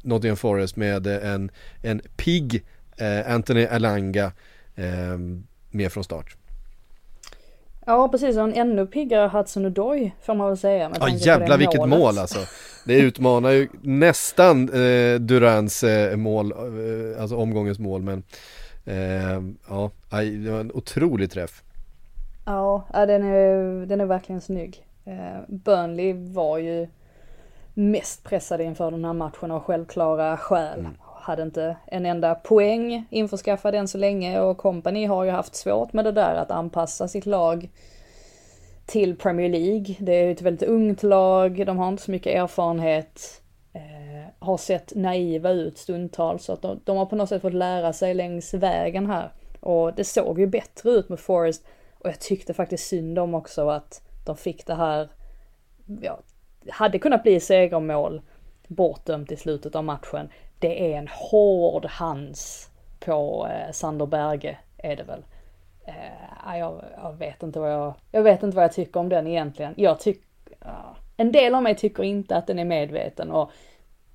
[0.04, 2.64] Nottingham Forest med en, en pigg
[2.98, 4.32] eh, Anthony Alanga
[4.76, 5.18] eh,
[5.70, 6.36] med från start.
[7.86, 10.92] Ja precis, och en ännu piggare Hudson Odoi får man väl säga.
[11.00, 12.00] Ja jävlar vilket målet.
[12.00, 12.40] mål alltså.
[12.86, 18.24] Det utmanar ju nästan eh, Durans eh, mål, eh, alltså omgångens mål men
[18.86, 21.64] eh, ja, det var en otrolig träff.
[22.46, 24.86] Ja, den är, den är verkligen snygg.
[25.06, 26.88] Eh, Burnley var ju
[27.74, 30.88] mest pressade inför den här matchen av självklara skäl.
[31.24, 35.94] Hade inte en enda poäng införskaffad än så länge och kompani har ju haft svårt
[35.94, 37.70] med det där att anpassa sitt lag
[38.86, 39.96] till Premier League.
[40.00, 43.42] Det är ju ett väldigt ungt lag, de har inte så mycket erfarenhet.
[43.74, 47.54] Eh, har sett naiva ut stundtals så att de, de har på något sätt fått
[47.54, 49.32] lära sig längs vägen här.
[49.60, 51.66] Och det såg ju bättre ut med Forest
[52.00, 55.10] och jag tyckte faktiskt synd om också att de fick det här,
[56.02, 56.20] ja,
[56.70, 58.22] hade kunnat bli segermål
[58.68, 60.30] bortdömt i slutet av matchen.
[60.64, 65.24] Det är en hård hands på eh, Sander Berge är det väl.
[65.88, 69.28] Eh, jag, jag, vet inte vad jag, jag vet inte vad jag tycker om den
[69.28, 69.74] egentligen.
[69.78, 70.24] Jag tycker,
[70.60, 70.96] ja.
[71.18, 73.52] en del av mig tycker inte att den är medveten och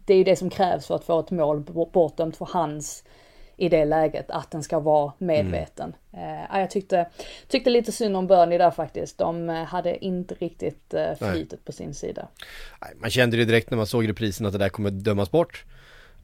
[0.04, 1.60] det är ju det som krävs för att få ett mål
[1.92, 3.04] bortdömt för hans
[3.56, 5.94] i det läget, att den ska vara medveten.
[6.12, 6.52] Mm.
[6.52, 7.10] Uh, jag tyckte,
[7.48, 9.18] tyckte lite synd om Burnley där faktiskt.
[9.18, 12.28] De uh, hade inte riktigt uh, flytet på sin sida.
[12.96, 15.64] Man kände det direkt när man såg reprisen att det där kommer dömas bort.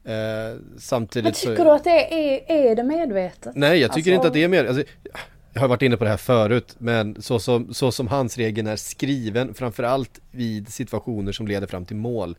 [0.07, 1.63] Uh, samtidigt Men tycker så...
[1.63, 3.55] du att det är, är det medvetet?
[3.55, 4.15] Nej, jag tycker alltså...
[4.15, 4.77] inte att det är medvetet.
[4.77, 4.93] Alltså,
[5.53, 8.67] jag har varit inne på det här förut, men så som, så som hans regeln
[8.67, 12.37] är skriven, framförallt vid situationer som leder fram till mål.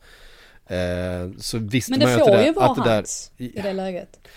[0.66, 3.60] Eh, så visste man ju att det, får ju vara att det hans där, i
[3.62, 4.28] det läget.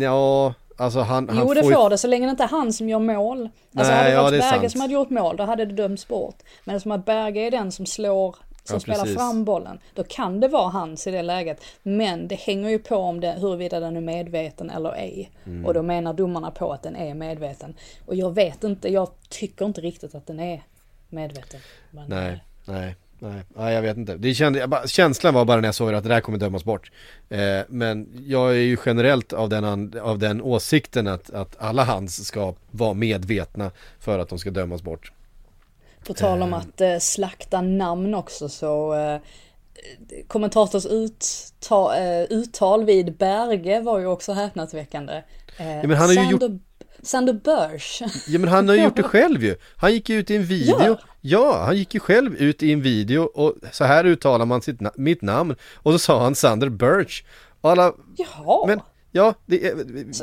[0.00, 1.88] Ja, alltså han, han Jo det får ju...
[1.88, 3.48] det så länge det inte är han som gör mål.
[3.74, 4.72] Alltså Nej, hade det varit ja, Berge sant.
[4.72, 6.36] som hade gjort mål då hade det dömts bort.
[6.64, 8.36] Men eftersom att Berge är den som slår
[8.68, 9.78] som ja, spelar fram bollen.
[9.94, 11.64] Då kan det vara hans i det läget.
[11.82, 15.30] Men det hänger ju på om det, huruvida den är medveten eller ej.
[15.46, 15.66] Mm.
[15.66, 17.74] Och då menar domarna på att den är medveten.
[18.06, 20.62] Och jag vet inte, jag tycker inte riktigt att den är
[21.08, 21.60] medveten.
[21.90, 22.96] Men, nej, nej.
[23.20, 24.16] Nej, nej, jag vet inte.
[24.16, 26.90] Det kände, känslan var bara när jag såg att det där kommer dömas bort.
[27.28, 32.24] Eh, men jag är ju generellt av den, av den åsikten att, att alla hands
[32.24, 35.12] ska vara medvetna för att de ska dömas bort.
[36.06, 36.58] På tal om eh.
[36.58, 39.20] att eh, slakta namn också så eh,
[40.26, 45.22] kommentators uttag, eh, uttal vid Berge var ju också häpnadsväckande.
[45.56, 46.42] Eh, ja, men han har ju gjort
[47.02, 48.02] Sander Börs.
[48.26, 49.56] Ja men han har gjort det själv ju.
[49.76, 50.80] Han gick ju ut i en video.
[50.80, 50.98] Ja.
[51.20, 51.62] ja.
[51.64, 55.22] han gick ju själv ut i en video och så här uttalar man sitt, mitt
[55.22, 55.56] namn.
[55.74, 57.24] Och så sa han Sander Birch.
[57.60, 58.66] Och alla, Jaha.
[58.66, 58.80] Men
[59.18, 59.74] Ja, det är...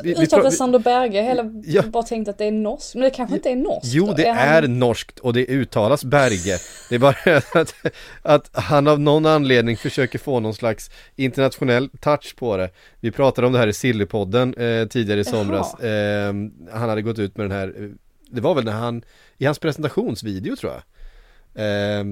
[0.02, 1.82] Vi, Uttalar Sander Berge, hela, ja.
[1.82, 4.62] bara tänkt att det är norskt, men det kanske inte är norskt Jo, det är,
[4.62, 6.58] är norskt och det uttalas Berge.
[6.88, 7.16] Det är bara
[7.60, 7.74] att,
[8.22, 12.70] att han av någon anledning försöker få någon slags internationell touch på det.
[13.00, 15.80] Vi pratade om det här i Sillypodden eh, tidigare i somras.
[15.80, 16.34] Eh,
[16.72, 17.88] han hade gått ut med den här, eh,
[18.30, 19.02] det var väl när han,
[19.38, 20.82] i hans presentationsvideo tror jag.
[21.64, 22.04] Eh,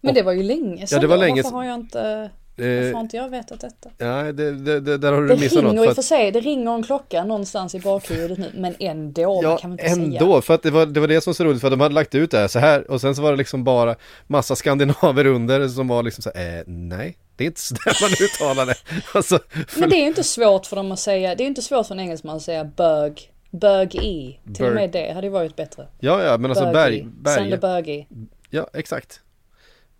[0.00, 2.92] men det var ju länge sedan Ja, det var länge Varför har jag inte varför
[2.92, 3.90] har inte jag vetat detta?
[3.98, 5.74] Ja, det, det, det, där har du missat något.
[5.74, 9.40] Det ringer i för sig, det ringer en klocka någonstans i bakhuvudet nu, men ändå,
[9.42, 10.42] ja, kan man inte ändå, säga.
[10.42, 11.94] för att det var, det var det som var så roligt, för att de hade
[11.94, 13.96] lagt ut det här så här, och sen så var det liksom bara
[14.26, 17.96] massa skandinaver under som var liksom så här, eh, nej, det är inte så där
[18.02, 18.74] man uttalar det.
[19.14, 19.38] Alltså,
[19.68, 19.80] för...
[19.80, 22.00] Men det är inte svårt för dem att säga, det är inte svårt för en
[22.00, 24.40] engelsman att säga bög, bög i.
[24.54, 25.86] Till och med det hade ju varit bättre.
[26.00, 27.34] Ja, ja, men alltså Berg, Berg.
[27.34, 28.06] Sander Bögi.
[28.50, 29.20] Ja, exakt.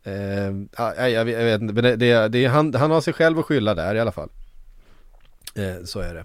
[0.05, 3.45] Eh, ja, jag, vet inte, men det, det, det, han, han har sig själv att
[3.45, 4.29] skylla där i alla fall.
[5.55, 6.25] Eh, så är det.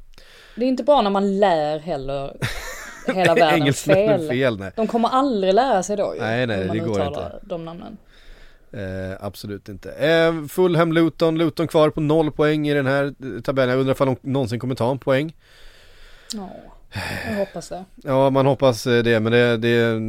[0.55, 2.37] Det är inte bra när man lär heller
[3.07, 4.27] hela världen fel.
[4.27, 4.71] fel nej.
[4.75, 6.21] De kommer aldrig lära sig då ju.
[6.21, 7.39] Nej, nej, det går inte.
[7.41, 7.97] de namnen.
[8.71, 9.91] Eh, absolut inte.
[9.91, 13.69] Eh, Fulham Luton, Luton kvar på noll poäng i den här tabellen.
[13.69, 15.35] Jag undrar om de någonsin kommer ta en poäng.
[16.33, 16.49] Ja,
[17.29, 17.85] jag hoppas det.
[17.95, 20.01] Ja, man hoppas det, men det, det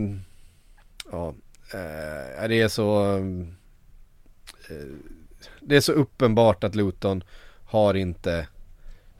[1.12, 1.34] ja,
[1.72, 3.59] eh, det är så Eh,
[5.60, 7.24] det är så uppenbart att Luton
[7.64, 8.46] har inte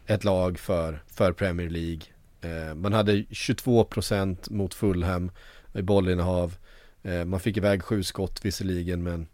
[0.07, 2.03] ett lag för, för Premier League.
[2.40, 5.30] Eh, man hade 22% mot Fulham
[5.72, 6.57] i bollinnehav.
[7.03, 9.26] Eh, man fick iväg sju skott visserligen men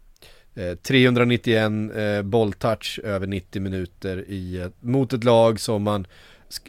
[0.55, 6.07] eh, 391 eh, bolltouch över 90 minuter i, eh, mot ett lag som man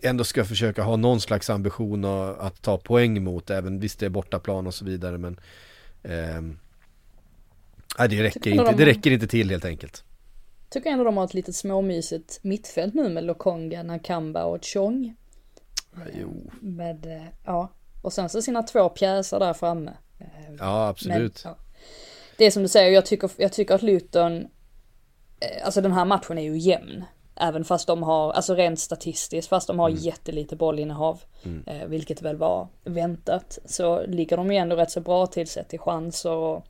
[0.03, 2.05] ändå ska försöka ha någon slags ambition
[2.39, 5.41] att ta poäng mot, även visst det är bortaplan och så vidare men
[6.03, 6.43] eh,
[7.99, 10.05] Nej det räcker inte, det räcker inte till helt enkelt.
[10.71, 15.15] Tycker ändå de har ett litet småmysigt mittfält nu med Lokonga, Nakamba och Chong.
[16.21, 16.51] Jo.
[16.61, 17.73] Med, eh, ja,
[18.03, 19.93] och sen så sina två pjäser där framme.
[20.19, 21.45] Eh, ja, absolut.
[21.45, 21.59] Men, ja.
[22.37, 24.37] Det är som du säger, jag tycker, jag tycker att Luton,
[25.41, 27.05] eh, alltså den här matchen är ju jämn.
[27.41, 30.01] Även fast de har, alltså rent statistiskt, fast de har mm.
[30.03, 31.91] jättelite bollinnehav, mm.
[31.91, 35.79] vilket väl var väntat, så ligger de ju ändå rätt så bra till sett i
[35.79, 36.67] chanser och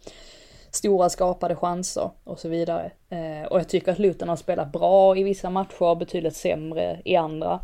[0.70, 2.90] stora skapade chanser och så vidare.
[3.08, 7.16] Eh, och jag tycker att Luton har spelat bra i vissa matcher, betydligt sämre i
[7.16, 7.60] andra.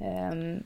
[0.00, 0.60] Eh,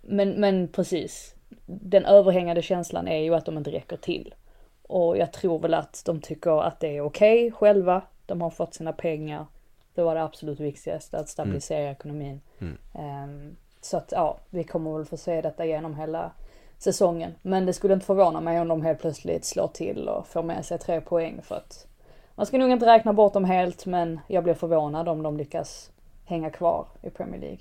[0.00, 1.34] men, men precis,
[1.66, 4.34] den överhängande känslan är ju att de inte räcker till.
[4.82, 8.50] Och jag tror väl att de tycker att det är okej okay själva, de har
[8.50, 9.46] fått sina pengar.
[9.94, 11.92] Det var det absolut viktigaste, att stabilisera mm.
[11.92, 12.40] ekonomin.
[12.58, 12.78] Mm.
[13.24, 16.32] Um, så att ja, vi kommer väl få se detta genom hela
[16.78, 17.34] säsongen.
[17.42, 20.64] Men det skulle inte förvåna mig om de helt plötsligt slår till och får med
[20.64, 21.86] sig tre poäng för att
[22.34, 25.90] man ska nog inte räkna bort dem helt men jag blir förvånad om de lyckas
[26.24, 27.58] hänga kvar i Premier League.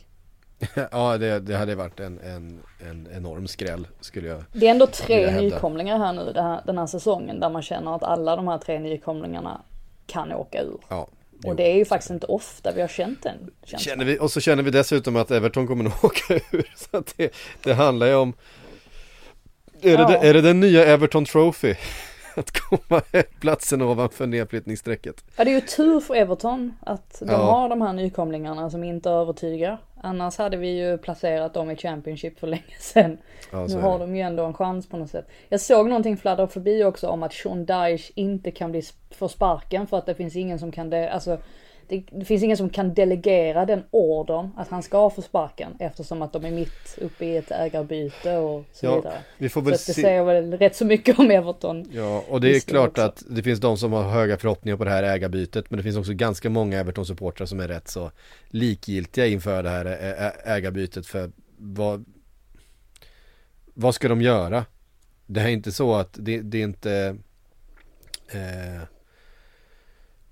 [0.92, 2.60] ja det, det hade varit en, en,
[2.90, 6.88] en enorm skräll skulle jag Det är ändå tre nykomlingar här nu här, den här
[6.88, 9.62] säsongen där man känner att alla de här tre nykomlingarna
[10.08, 10.78] kan åka ur.
[10.90, 11.08] Ja,
[11.44, 14.06] och det är ju faktiskt inte ofta vi har känt den känslan.
[14.06, 16.74] vi, Och så känner vi dessutom att Everton kommer att åka ur.
[16.76, 18.34] Så det, det handlar ju om
[19.86, 20.08] Är, Ja.
[20.08, 21.76] det, är det den nya Everton Trophy?
[22.38, 23.02] Att komma
[23.40, 25.24] platsen ovanför nedflyttningsstrecket.
[25.38, 27.38] Ja det är ju tur för Everton att de Ja.
[27.38, 29.78] har de här nykomlingarna som inte övertygar.
[30.02, 33.18] Annars hade vi ju placerat dem i Championship för länge sedan.
[33.52, 35.28] Ja, nu har de ju ändå en chans på något sätt.
[35.50, 38.82] Jag såg någonting fladdra förbi också om att Sean Dyche inte kan bli
[39.12, 41.38] få sparken för att det finns ingen som kan det, alltså
[41.88, 46.22] det, det finns ingen som kan delegera den ordern att han ska få sparken eftersom
[46.22, 49.18] att de är mitt uppe i ett ägarbyte och så Ja, vidare.
[49.38, 51.86] vi får Så väl att det säger väl rätt så mycket om Everton.
[51.92, 53.02] Ja, och det är klart också.
[53.02, 55.98] att det finns de som har höga förhoppningar på det här ägarbytet Men det finns
[55.98, 58.12] också ganska många Everton-supportrar som är rätt så
[58.48, 59.86] likgiltiga inför det här
[60.46, 62.06] ägarbytet för vad
[63.74, 64.66] Vad ska de göra?
[65.26, 67.16] Det är inte så att det, det är inte
[68.32, 68.82] eh,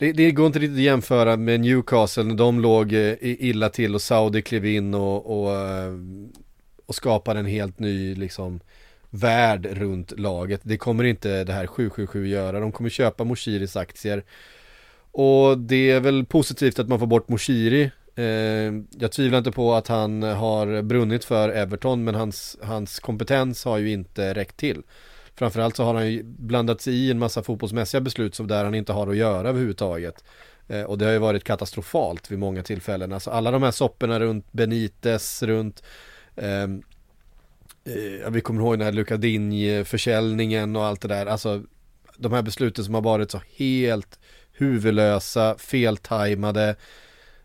[0.04, 3.95] det, det går inte riktigt att jämföra med Newcastle när de låg eh, illa till
[3.95, 5.93] och Saudi klev in och, och, eh,
[6.86, 8.60] och skapade en helt ny liksom
[9.10, 10.62] värld runt laget.
[10.64, 12.60] Det kommer inte det här 777 göra.
[12.60, 14.24] De kommer köpa Moshiris aktier.
[15.12, 17.91] Och det är väl positivt att man får bort Moshiri.
[18.16, 18.26] Eh,
[18.99, 23.78] jag tvivlar inte på att han har brunnit för Everton men hans, hans kompetens har
[23.78, 24.84] ju inte räckt till.
[25.36, 28.75] Framförallt så har han ju blandat sig i en massa fotbollsmässiga beslut som där han
[28.75, 30.23] inte har att göra överhuvudtaget.
[30.67, 33.13] Eh, och det har ju varit katastrofalt vid många tillfällen.
[33.13, 35.84] Alltså alla de här sopporna runt Benites, runt
[36.36, 36.84] ehm,
[37.86, 41.25] eh, eh, vi kommer ihåg den här Lucadinj-försäljningen och allt det där.
[41.25, 41.63] Alltså
[42.17, 44.19] de här besluten som har varit så helt
[44.51, 46.75] huvudlösa, feltajmade,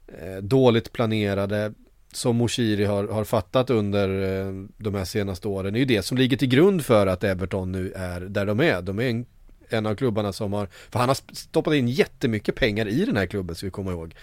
[0.07, 1.73] eh, dåligt planerade
[2.13, 6.19] som Moshiri har, har fattat under eh, de här senaste åren är ju det som
[6.19, 8.83] ligger till grund för att Everton nu är där de är.
[8.83, 9.27] De är en,
[9.69, 13.27] en av klubbarna som har, för han har stoppat in jättemycket pengar i den här
[13.27, 14.15] klubben ska vi komma ihåg.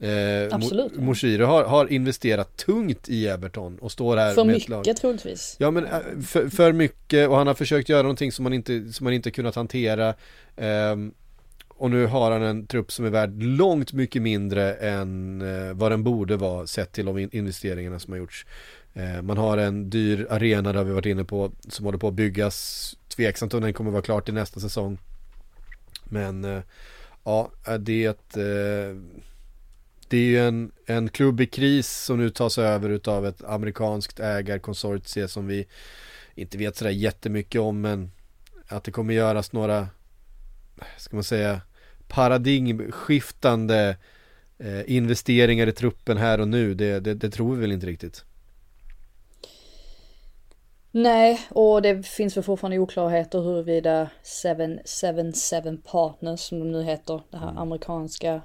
[0.00, 0.96] Eh, Absolut.
[0.96, 4.78] Moshiri har, har investerat tungt i Everton och står här För med ett lag.
[4.78, 5.56] mycket troligtvis.
[5.58, 8.92] Ja men äh, för, för mycket och han har försökt göra någonting som man inte,
[8.92, 10.14] som man inte kunnat hantera
[10.58, 11.12] Ehm,
[11.78, 15.92] och nu har han en trupp som är värd långt mycket mindre än eh, vad
[15.92, 18.46] den borde vara sett till de investeringarna som har gjorts.
[18.94, 22.14] Eh, man har en dyr arena, där vi varit inne på, som håller på att
[22.14, 22.96] byggas.
[23.08, 24.98] Tveksamt om den kommer vara klar till nästa säsong.
[26.04, 26.62] Men eh,
[27.24, 28.36] ja, det är ett
[30.08, 34.20] det är ju en, en klubb i kris som nu tas över utav ett amerikanskt
[34.20, 35.66] ägarkonsortie som vi
[36.34, 38.10] inte vet sådär jättemycket om men
[38.68, 39.88] att det kommer göras några,
[40.96, 41.60] ska man säga,
[42.08, 43.96] paradigmskiftande
[44.58, 48.24] eh, investeringar i truppen här och nu, det, det, det tror vi väl inte riktigt.
[50.90, 57.36] Nej, och det finns väl fortfarande oklarheter huruvida 777 Partners som de nu heter, det
[57.36, 58.40] här amerikanska,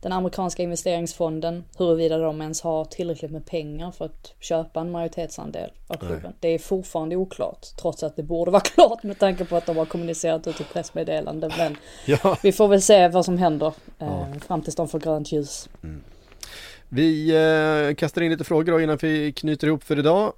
[0.00, 5.70] den amerikanska investeringsfonden, huruvida de ens har tillräckligt med pengar för att köpa en majoritetsandel
[5.86, 6.32] av klubben.
[6.40, 9.76] Det är fortfarande oklart, trots att det borde vara klart med tanke på att de
[9.76, 11.50] har kommunicerat ut ett pressmeddelande.
[11.58, 11.76] Men
[12.06, 15.68] Ja, vi får väl se vad som händer eh, fram tills de får grönt ljus.
[16.88, 20.32] vi eh, kastar in lite frågor då innan vi knyter ihop för idag.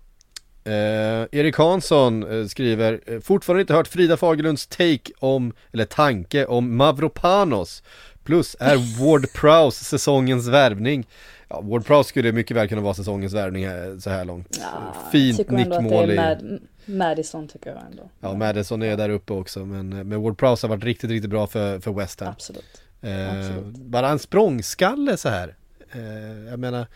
[0.65, 6.47] Eh, Erik Hansson eh, skriver eh, Fortfarande inte hört Frida Fagerlunds take om, eller tanke
[6.47, 7.83] om Mavropanos
[8.31, 11.07] Plus är Ward Prowse säsongens värvning
[11.49, 14.95] Ja, Ward Prowse skulle mycket väl kunna vara säsongens värvning här, så här långt Ja,
[15.13, 18.11] Fint nickmål i Mad- Madison tycker jag ändå.
[18.21, 21.31] Ja, Madison är där uppe också men, eh, men Ward Prowse har varit riktigt, riktigt
[21.31, 22.83] bra för, för West Ham Absolut.
[23.03, 23.77] Eh, Absolut.
[23.77, 25.55] bara en språngskalle så här.
[25.93, 26.87] Eh, jag menar,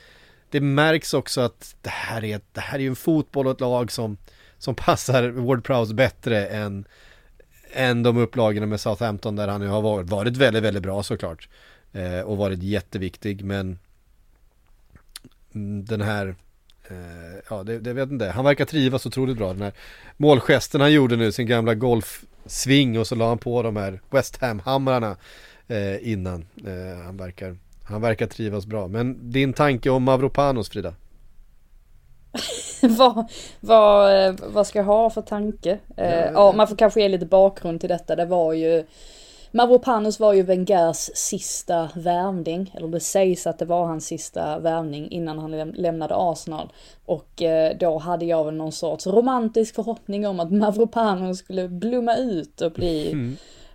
[0.51, 3.61] det märks också att det här är, det här är ju en fotboll och ett
[3.61, 4.17] lag som,
[4.59, 6.85] som passar Ward Prowse bättre än,
[7.75, 11.49] än de upplagorna med Southampton där han ju har varit, varit väldigt, väldigt bra såklart.
[11.93, 13.79] Eh, och varit jätteviktig men
[15.55, 16.35] mm, den här
[16.89, 18.27] eh, Ja, det, det vet inte.
[18.27, 19.53] Han verkar trivas otroligt bra.
[19.53, 19.73] Den här
[20.17, 24.37] målgesten han gjorde nu, sin gamla golfsving och så la han på de här West
[24.41, 25.17] Ham-hamrarna
[25.69, 26.47] eh, innan.
[26.67, 28.89] Eh, han, verkar, han verkar trivas bra.
[28.89, 30.95] Men din tanke om Mavropanos Frida?
[32.83, 33.31] vad,
[33.61, 35.79] vad, eh, vad ska jag ha för tanke?
[35.97, 38.17] Eh, ja, man får kanske ge lite bakgrund till detta.
[38.17, 38.85] Det var ju
[39.51, 45.11] Mavropanos var ju Wengers sista värvning, eller det sägs att det var hans sista värvning
[45.11, 46.73] innan han läm- lämnade Arsenal.
[47.07, 52.17] Och eh, då hade jag väl någon sorts romantisk förhoppning om att Mavropanos skulle blomma
[52.17, 53.13] ut och bli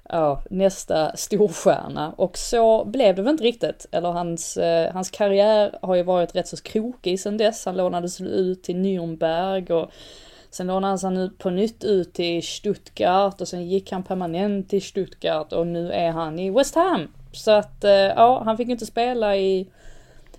[0.10, 2.14] ja, nästa storstjärna.
[2.18, 3.86] Och så blev det väl inte riktigt.
[3.92, 7.66] Eller hans, eh, hans karriär har ju varit rätt så krokig sedan dess.
[7.66, 9.92] Han lånades ut till Nürnberg och
[10.50, 14.82] sen lånades han ut på nytt ut till Stuttgart och sen gick han permanent till
[14.82, 17.08] Stuttgart och nu är han i West Ham.
[17.32, 19.68] Så att eh, ja, han fick inte spela i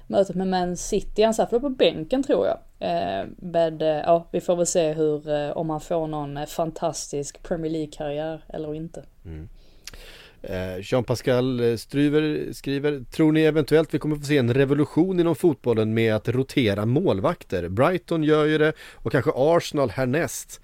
[0.07, 1.23] mötet med Man City.
[1.23, 2.59] Han satt väl på bänken tror jag.
[2.79, 6.47] Eh, men eh, ja, vi får väl se hur, eh, om han får någon eh,
[6.47, 9.03] fantastisk Premier League-karriär eller inte.
[9.25, 9.49] Mm.
[10.43, 15.37] Eh, Jean-Pascal eh, Struver skriver Tror ni eventuellt vi kommer få se en revolution inom
[15.37, 17.69] fotbollen med att rotera målvakter?
[17.69, 20.61] Brighton gör ju det och kanske Arsenal härnäst.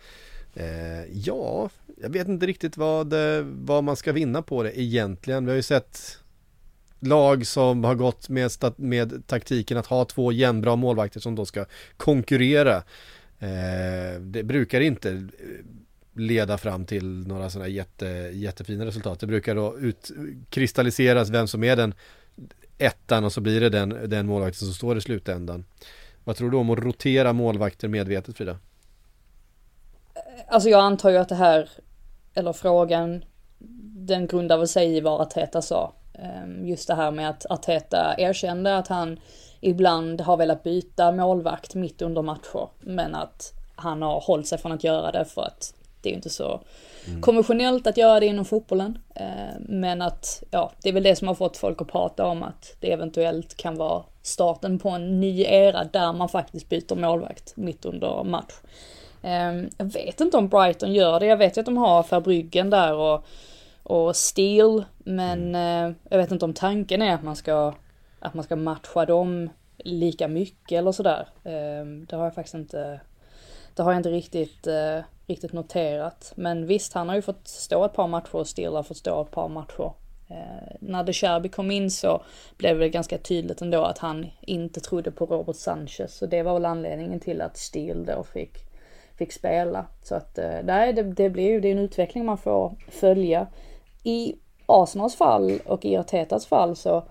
[0.54, 1.70] Eh, ja,
[2.02, 5.44] jag vet inte riktigt vad, eh, vad man ska vinna på det egentligen.
[5.44, 6.18] Vi har ju sett
[7.00, 11.64] lag som har gått med, med taktiken att ha två jämnbra målvakter som då ska
[11.96, 12.76] konkurrera.
[13.38, 15.28] Eh, det brukar inte
[16.16, 19.20] leda fram till några sådana jätte, jättefina resultat.
[19.20, 21.94] Det brukar då utkristalliseras vem som är den
[22.78, 25.64] ettan och så blir det den, den målvakten som står i slutändan.
[26.24, 28.58] Vad tror du om att rotera målvakter medvetet Frida?
[30.48, 31.70] Alltså jag antar ju att det här,
[32.34, 33.24] eller frågan,
[34.08, 35.92] den grundar väl sig i vad Arteta sa.
[36.14, 39.20] Ehm, just det här med att Arteta erkände att han
[39.60, 42.68] ibland har velat byta målvakt mitt under matcher.
[42.80, 45.74] Men att han har hållit sig från att göra det för att
[46.06, 46.60] det är ju inte så
[47.20, 48.98] konventionellt att göra det inom fotbollen.
[49.14, 52.42] Ehm, Men att, ja, det är väl det som har fått folk att prata om
[52.42, 57.56] att det eventuellt kan vara starten på en ny era där man faktiskt byter målvakt
[57.56, 58.52] mitt under match.
[59.22, 61.26] Ehm, Jag vet inte om Brighton gör det.
[61.26, 63.24] Jag vet ju att de har Verbryggen där och,
[63.82, 64.84] och Steel.
[64.98, 67.74] Men eh, jag vet inte om tanken är att man ska,
[68.20, 71.28] att man ska matcha dem lika mycket eller sådär.
[71.44, 73.00] Ehm, Det har jag faktiskt inte,
[73.74, 76.32] det har jag inte riktigt, eh, riktigt noterat.
[76.36, 79.22] Men visst, han har ju fått stå ett par matcher och Steel har fått stå
[79.22, 79.92] ett par matcher.
[80.28, 82.22] Eh, när De Cherby kom in så
[82.56, 86.14] blev det ganska tydligt ändå att han inte trodde på Robert Sanchez.
[86.14, 88.66] Så det var väl anledningen till att Steel då fick
[89.18, 89.86] fick spela.
[90.02, 93.46] Så att eh, nej, det, det blir ju det är en utveckling man får följa.
[94.02, 94.34] I
[94.66, 97.04] Arsenals fall och i Artetas fall så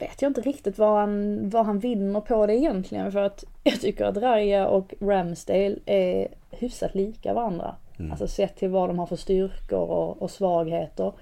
[0.00, 3.12] vet jag inte riktigt vad han, vad han vinner på det egentligen.
[3.12, 7.74] För att jag tycker att Raya och Ramsdale är hyfsat lika varandra.
[8.10, 11.12] Alltså sett till vad de har för styrkor och, och svagheter.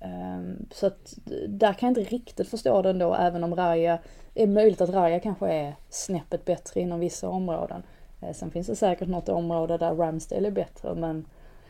[0.00, 1.14] Ehm, så att
[1.48, 3.98] där kan jag inte riktigt förstå det ändå, även om Raya,
[4.34, 7.82] är möjligt att Raya kanske är snäppet bättre inom vissa områden.
[8.20, 11.24] Eh, Sen finns det säkert något område där Ramsdale är bättre, men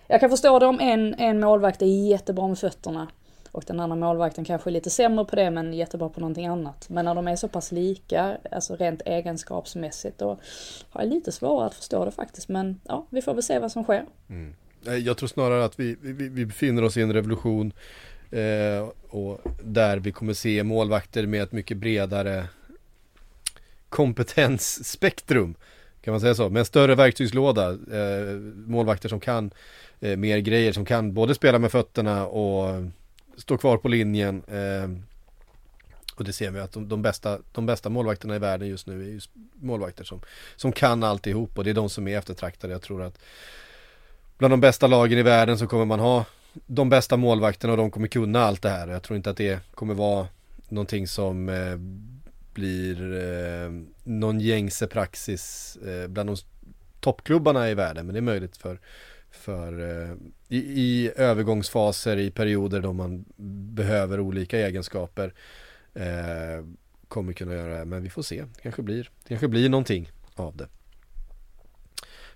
[0.06, 3.08] jag kan förstå det om en, en målvakt är jättebra med fötterna
[3.53, 6.88] och den andra målvakten kanske är lite sämre på det men jättebra på någonting annat.
[6.88, 10.38] Men när de är så pass lika, alltså rent egenskapsmässigt, då
[10.90, 12.48] har jag lite svårare att förstå det faktiskt.
[12.48, 14.05] Men ja, vi får väl se vad som sker.
[14.28, 14.55] Mm.
[15.05, 17.72] Jag tror snarare att vi, vi, vi befinner oss i en revolution
[18.30, 22.44] eh, och där vi kommer se målvakter med ett mycket bredare
[23.88, 25.55] kompetensspektrum.
[26.03, 26.48] Kan man säga så?
[26.48, 27.70] Med en större verktygslåda.
[27.70, 28.36] Eh,
[28.66, 29.50] målvakter som kan
[30.00, 32.84] eh, mer grejer, som kan både spela med fötterna och
[33.36, 34.42] Står kvar på linjen.
[34.44, 34.90] Eh,
[36.16, 39.02] och det ser vi att de, de, bästa, de bästa målvakterna i världen just nu
[39.02, 40.20] är just målvakter som,
[40.56, 42.72] som kan alltihop och det är de som är eftertraktade.
[42.72, 43.18] Jag tror att
[44.38, 46.24] bland de bästa lagen i världen så kommer man ha
[46.66, 48.88] de bästa målvakterna och de kommer kunna allt det här.
[48.88, 50.28] Jag tror inte att det kommer vara
[50.68, 51.76] någonting som eh,
[52.54, 53.70] blir eh,
[54.04, 56.36] någon gängse praxis eh, bland de
[57.00, 58.06] toppklubbarna i världen.
[58.06, 58.80] Men det är möjligt för,
[59.32, 60.16] för eh,
[60.48, 63.24] i, i övergångsfaser, i perioder då man
[63.74, 65.34] behöver olika egenskaper
[65.94, 66.64] eh,
[67.08, 67.84] kommer kunna göra det.
[67.84, 70.68] Men vi får se, det kanske blir, det kanske blir någonting av det.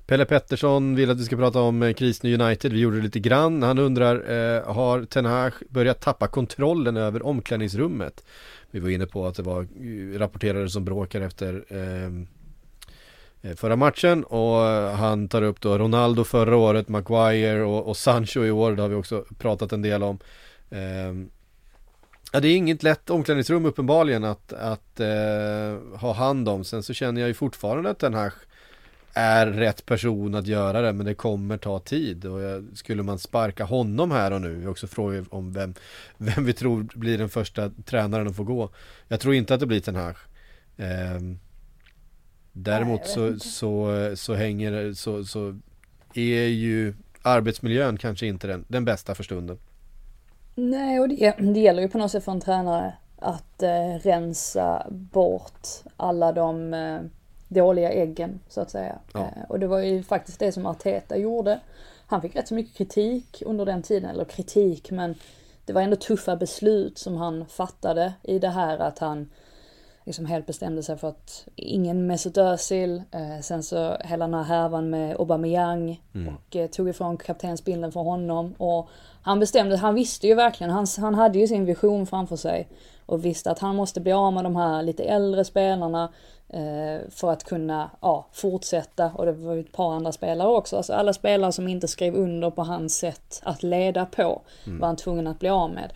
[0.07, 2.73] Pelle Pettersson vill att vi ska prata om eh, krisen United.
[2.73, 3.63] Vi gjorde det lite grann.
[3.63, 8.25] Han undrar, eh, har Ten Hag börjat tappa kontrollen över omklädningsrummet?
[8.71, 12.11] Vi var inne på att det var eh, rapporterade som bråkar efter eh,
[13.43, 14.61] Eh, förra matchen och
[14.97, 18.73] han tar upp då Ronaldo förra året, Maguire och, och Sancho i år.
[18.77, 20.19] Det har vi också pratat en del om.
[20.71, 21.13] Eh,
[22.33, 26.65] Ja, det är inget lätt omklädningsrum uppenbarligen att, att eh, ha hand om.
[26.65, 28.33] Sen så känner jag ju fortfarande att den här
[29.13, 33.19] är rätt person att göra det men det kommer ta tid och jag, skulle man
[33.19, 35.75] sparka honom här och nu, vi har också frågar om vem,
[36.17, 38.71] vem vi tror blir den första tränaren att få gå.
[39.09, 40.17] Jag tror inte att det blir den här.
[40.77, 41.21] Eh,
[42.57, 45.59] däremot Nej, så, så, så hänger så, så
[46.15, 49.59] är ju arbetsmiljön kanske inte den, den bästa för stunden.
[50.55, 54.87] Nej, och det, det gäller ju på något sätt för en tränare att eh, rensa
[54.91, 57.01] bort alla de eh,
[57.49, 58.99] dåliga äggen, så att säga.
[59.13, 59.21] Ja.
[59.21, 61.61] Eh, och det var ju faktiskt det som Arteta gjorde.
[62.07, 65.15] Han fick rätt så mycket kritik under den tiden, eller kritik, men
[65.65, 69.31] det var ändå tuffa beslut som han fattade i det här att han
[70.07, 74.43] liksom helt bestämde sig för att ingen Mesut Özil, eh, sen så hela den här
[74.43, 78.89] härvan med Aubameyang och eh, tog ifrån kaptensbilden för honom och
[79.23, 82.69] han bestämde, han visste ju verkligen, han, han hade ju sin vision framför sig
[83.07, 86.13] och visste att han måste bli av med de här lite äldre spelarna
[86.49, 90.77] eh, för att kunna ja, fortsätta och det var ju ett par andra spelare också.
[90.77, 94.81] Alltså alla spelare som inte skrev under på hans sätt att leda på mm.
[94.81, 95.93] var han tvungen att bli av med.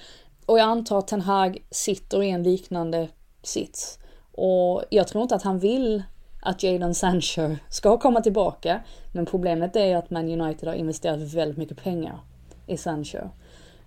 [0.46, 3.08] Och jag antar att Ten Hag sitter i en liknande
[3.42, 3.99] sits.
[4.42, 6.02] Och jag tror inte att han vill
[6.40, 8.80] att Jadon Sancho ska komma tillbaka.
[9.12, 12.20] Men problemet är att Man United har investerat väldigt mycket pengar
[12.66, 13.18] i Sancho.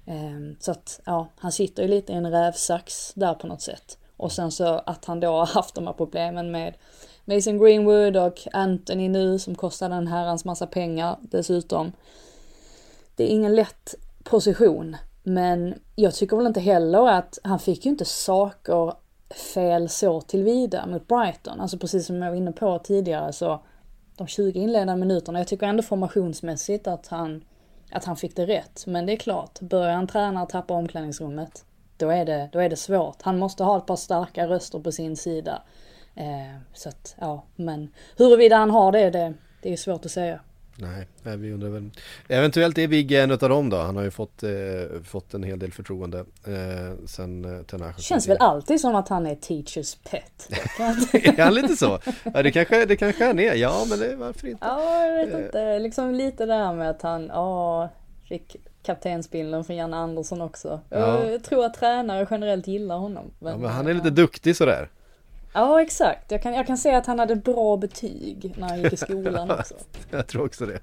[0.06, 3.98] Ehm, så att, ja, han sitter ju lite i en rävsax där på något sätt.
[4.18, 6.74] Och sen så att han då har haft de här problemen med
[7.26, 11.92] Mason Greenwood och Anthony nu som kostar en herrans massa pengar dessutom.
[13.16, 14.98] Det är ingen lätt position.
[15.24, 18.94] Men jag tycker väl inte heller att han fick ju inte saker
[19.34, 21.62] fel så tillvida mot Brighton.
[21.62, 23.60] Alltså precis som jag var inne på tidigare så
[24.18, 27.44] de 20 inledande minuterna, jag tycker ändå formationsmässigt att han,
[27.92, 28.84] att han fick det rätt.
[28.88, 31.66] Men det är klart, börjar en tränare tappa omklädningsrummet,
[31.98, 33.22] då är, det, då är det svårt.
[33.22, 35.62] Han måste ha ett par starka röster på sin sida.
[36.16, 40.40] Eh, så att, ja, men huruvida han har det, det, det är svårt att säga.
[40.76, 41.90] Nej, nej, vi undrar väl.
[42.28, 43.78] Eventuellt är Vigge en av dem då.
[43.78, 44.52] Han har ju fått, eh,
[45.04, 48.02] fått en hel del förtroende eh, sen eh, Tenache.
[48.02, 50.50] Känns väl alltid som att han är teachers pet.
[51.38, 52.00] är han lite så?
[52.34, 53.54] Ja, det kanske, det kanske han är.
[53.54, 54.66] Ja, men det, varför inte?
[54.66, 55.80] Ja, jag vet inte.
[55.80, 57.90] Liksom lite där med att han, ja,
[58.30, 60.80] fick kaptensbilden från Janne Andersson också.
[60.90, 61.26] Ja.
[61.26, 63.32] Jag tror att tränare generellt gillar honom.
[63.40, 64.90] Men, ja, men han är lite duktig sådär.
[65.54, 68.94] Ja exakt, jag kan, jag kan säga att han hade bra betyg när han gick
[68.94, 69.76] i skolan också.
[70.12, 70.80] jag tror också det.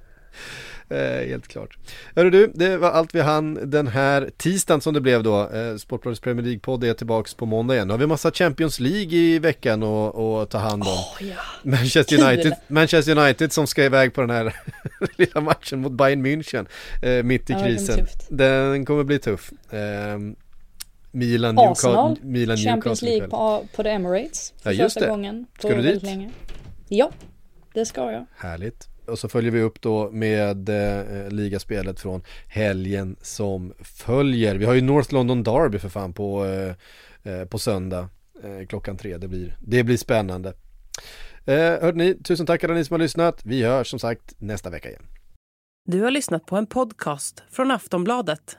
[0.91, 1.79] Eh, helt klart.
[2.17, 5.51] Hörru du, det var allt vi hann den här tisdagen som det blev då.
[5.51, 7.89] Eh, Sportbladets Premier League-podd är tillbaks på måndag igen.
[7.89, 10.89] Nu har vi massa Champions League i veckan att ta hand om.
[10.89, 11.37] Oh, ja.
[11.63, 14.57] Manchester, United, Manchester United som ska iväg på den här
[15.17, 16.67] lilla matchen mot Bayern München
[17.03, 18.07] eh, mitt i ja, krisen.
[18.29, 19.53] Den kommer bli tuff.
[19.73, 20.19] Eh,
[21.11, 24.55] Milan, Arsenal, Newcastle, Milan, Champions League på, på The Emirates.
[24.63, 25.11] För ja, just första det.
[25.11, 25.47] gången.
[25.59, 26.03] Ska du dit?
[26.03, 26.31] Länge.
[26.89, 27.11] Ja,
[27.75, 28.27] det ska jag.
[28.37, 28.89] Härligt.
[29.07, 34.55] Och så följer vi upp då med eh, ligaspelet från helgen som följer.
[34.55, 38.09] Vi har ju North London Derby för fan på, eh, eh på söndag
[38.45, 39.17] eh, klockan tre.
[39.17, 40.55] Det blir, det blir spännande.
[41.45, 43.41] Eh, hörde ni, tusen tack alla ni som har lyssnat.
[43.45, 45.07] Vi hörs som sagt nästa vecka igen.
[45.85, 48.59] Du har lyssnat på en podcast från Aftonbladet.